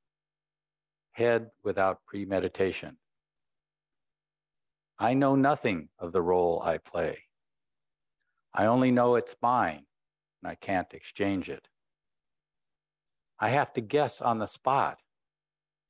head 1.12 1.48
without 1.62 2.00
premeditation. 2.04 2.96
I 4.98 5.14
know 5.14 5.36
nothing 5.36 5.88
of 6.00 6.10
the 6.10 6.20
role 6.20 6.60
I 6.64 6.78
play. 6.78 7.16
I 8.52 8.66
only 8.66 8.90
know 8.90 9.14
it's 9.14 9.36
mine 9.40 9.86
and 10.42 10.50
I 10.50 10.56
can't 10.56 10.92
exchange 10.92 11.48
it. 11.48 11.68
I 13.38 13.50
have 13.50 13.72
to 13.74 13.80
guess 13.80 14.20
on 14.20 14.40
the 14.40 14.46
spot 14.46 14.98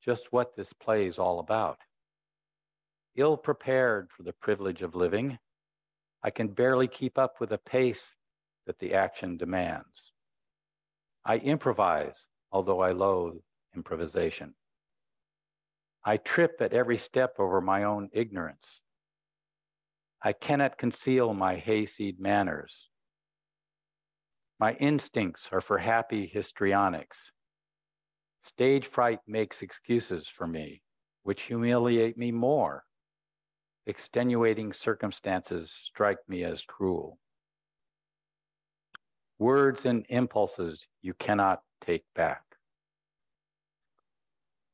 just 0.05 0.31
what 0.31 0.55
this 0.55 0.71
play 0.71 1.07
is 1.07 1.17
all 1.17 1.39
about. 1.39 1.79
Ill 3.15 3.37
prepared 3.37 4.11
for 4.11 4.21
the 4.21 4.33
privilege 4.33 4.83
of 4.83 4.93
living, 4.93 5.39
I 6.21 6.29
can 6.29 6.49
barely 6.49 6.87
keep 6.87 7.17
up 7.17 7.39
with 7.39 7.49
the 7.49 7.57
pace 7.57 8.15
that 8.67 8.77
the 8.79 8.93
action 8.93 9.37
demands. 9.37 10.11
I 11.25 11.37
improvise, 11.37 12.27
although 12.51 12.81
I 12.81 12.91
loathe 12.91 13.39
improvisation. 13.73 14.53
I 16.03 16.17
trip 16.17 16.57
at 16.59 16.73
every 16.73 16.97
step 16.97 17.35
over 17.39 17.61
my 17.61 17.83
own 17.83 18.09
ignorance. 18.13 18.81
I 20.21 20.33
cannot 20.33 20.77
conceal 20.77 21.33
my 21.33 21.55
hayseed 21.55 22.19
manners. 22.19 22.89
My 24.59 24.73
instincts 24.73 25.49
are 25.51 25.61
for 25.61 25.77
happy 25.77 26.27
histrionics. 26.27 27.31
Stage 28.41 28.87
fright 28.87 29.19
makes 29.27 29.61
excuses 29.61 30.27
for 30.27 30.47
me, 30.47 30.81
which 31.23 31.43
humiliate 31.43 32.17
me 32.17 32.31
more. 32.31 32.83
Extenuating 33.85 34.73
circumstances 34.73 35.71
strike 35.71 36.19
me 36.27 36.43
as 36.43 36.63
cruel 36.63 37.17
words 39.39 39.85
and 39.85 40.05
impulses 40.09 40.87
you 41.01 41.13
cannot 41.13 41.61
take 41.85 42.03
back. 42.15 42.41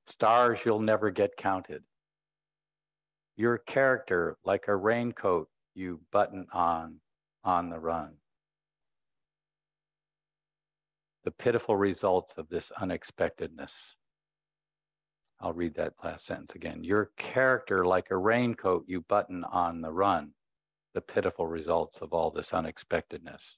Stars 0.05 0.59
you'll 0.65 0.79
never 0.79 1.11
get 1.11 1.37
counted. 1.37 1.83
Your 3.35 3.57
character 3.57 4.37
like 4.43 4.67
a 4.67 4.75
raincoat 4.75 5.49
you 5.73 6.01
button 6.11 6.47
on 6.53 6.99
on 7.43 7.69
the 7.69 7.79
run. 7.79 8.13
The 11.23 11.31
pitiful 11.31 11.75
results 11.75 12.35
of 12.37 12.49
this 12.49 12.71
unexpectedness. 12.71 13.95
I'll 15.39 15.53
read 15.53 15.75
that 15.75 15.93
last 16.03 16.25
sentence 16.25 16.53
again. 16.55 16.83
Your 16.83 17.11
character, 17.17 17.85
like 17.85 18.11
a 18.11 18.17
raincoat 18.17 18.85
you 18.87 19.01
button 19.01 19.43
on 19.45 19.81
the 19.81 19.91
run, 19.91 20.31
the 20.93 21.01
pitiful 21.01 21.47
results 21.47 22.01
of 22.01 22.13
all 22.13 22.31
this 22.31 22.53
unexpectedness. 22.53 23.57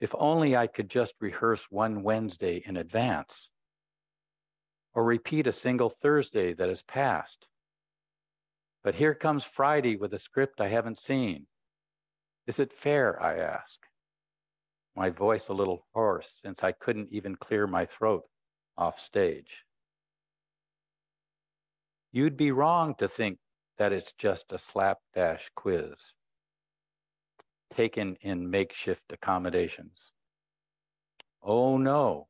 If 0.00 0.14
only 0.18 0.56
I 0.56 0.66
could 0.66 0.88
just 0.88 1.14
rehearse 1.20 1.70
one 1.70 2.02
Wednesday 2.02 2.62
in 2.64 2.78
advance, 2.78 3.50
or 4.94 5.04
repeat 5.04 5.46
a 5.46 5.52
single 5.52 5.90
Thursday 5.90 6.54
that 6.54 6.68
has 6.68 6.82
passed. 6.82 7.46
But 8.82 8.94
here 8.94 9.14
comes 9.14 9.44
Friday 9.44 9.96
with 9.96 10.14
a 10.14 10.18
script 10.18 10.60
I 10.60 10.68
haven't 10.68 10.98
seen. 10.98 11.46
Is 12.46 12.58
it 12.58 12.72
fair, 12.72 13.22
I 13.22 13.36
ask? 13.36 13.82
My 14.96 15.10
voice 15.10 15.48
a 15.48 15.54
little 15.54 15.86
hoarse 15.92 16.40
since 16.42 16.64
I 16.64 16.72
couldn't 16.72 17.12
even 17.12 17.36
clear 17.36 17.66
my 17.66 17.84
throat 17.84 18.24
off 18.78 18.98
stage. 18.98 19.64
You'd 22.10 22.38
be 22.38 22.52
wrong 22.52 22.94
to 22.96 23.06
think 23.06 23.38
that 23.76 23.92
it's 23.92 24.12
just 24.12 24.50
a 24.50 24.58
slapdash 24.58 25.50
quiz 25.54 26.14
taken 27.74 28.16
in 28.20 28.50
makeshift 28.50 29.12
accommodations. 29.12 30.12
Oh 31.42 31.78
no, 31.78 32.28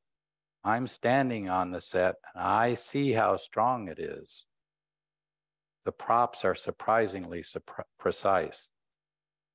I'm 0.63 0.87
standing 0.87 1.49
on 1.49 1.71
the 1.71 1.81
set 1.81 2.17
and 2.35 2.43
I 2.45 2.75
see 2.75 3.13
how 3.13 3.37
strong 3.37 3.89
it 3.89 3.99
is. 3.99 4.45
The 5.85 5.93
props 5.93 6.45
are 6.45 6.55
surprisingly 6.55 7.45
precise. 7.99 8.71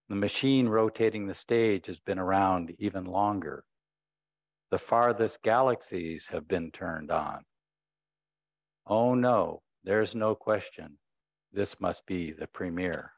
The 0.09 0.15
machine 0.15 0.67
rotating 0.67 1.25
the 1.25 1.33
stage 1.33 1.87
has 1.87 1.99
been 1.99 2.19
around 2.19 2.75
even 2.77 3.05
longer. 3.05 3.63
The 4.71 4.77
farthest 4.77 5.41
galaxies 5.41 6.27
have 6.27 6.47
been 6.47 6.71
turned 6.71 7.11
on. 7.11 7.45
Oh 8.85 9.15
no, 9.15 9.61
there's 9.83 10.13
no 10.13 10.35
question. 10.35 10.97
This 11.51 11.79
must 11.79 12.05
be 12.05 12.33
the 12.33 12.47
premiere. 12.47 13.14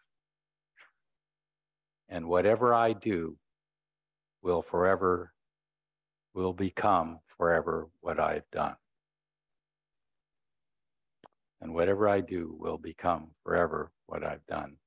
And 2.10 2.28
whatever 2.28 2.74
I 2.74 2.94
do 2.94 3.38
will 4.42 4.62
forever, 4.62 5.34
will 6.34 6.54
become 6.54 7.20
forever 7.26 7.90
what 8.00 8.20
I've 8.20 8.50
done. 8.52 8.76
And 11.60 11.74
whatever 11.74 12.08
I 12.08 12.22
do 12.22 12.56
will 12.60 12.78
become 12.78 13.32
forever 13.44 13.92
what 14.06 14.24
I've 14.24 14.46
done. 14.46 14.78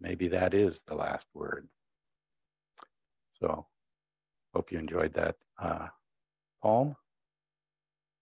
Maybe 0.00 0.28
that 0.28 0.54
is 0.54 0.80
the 0.86 0.94
last 0.94 1.26
word. 1.34 1.68
So, 3.40 3.66
hope 4.54 4.70
you 4.70 4.78
enjoyed 4.78 5.14
that 5.14 5.36
uh, 5.60 5.88
poem. 6.62 6.96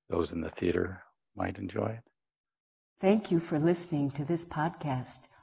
Those 0.08 0.32
in 0.32 0.40
the 0.40 0.50
theater 0.50 1.02
might 1.36 1.58
enjoy 1.58 1.86
it. 1.86 2.04
Thank 3.00 3.30
you 3.30 3.40
for 3.40 3.58
listening 3.58 4.10
to 4.12 4.24
this 4.24 4.44
podcast 4.44 5.20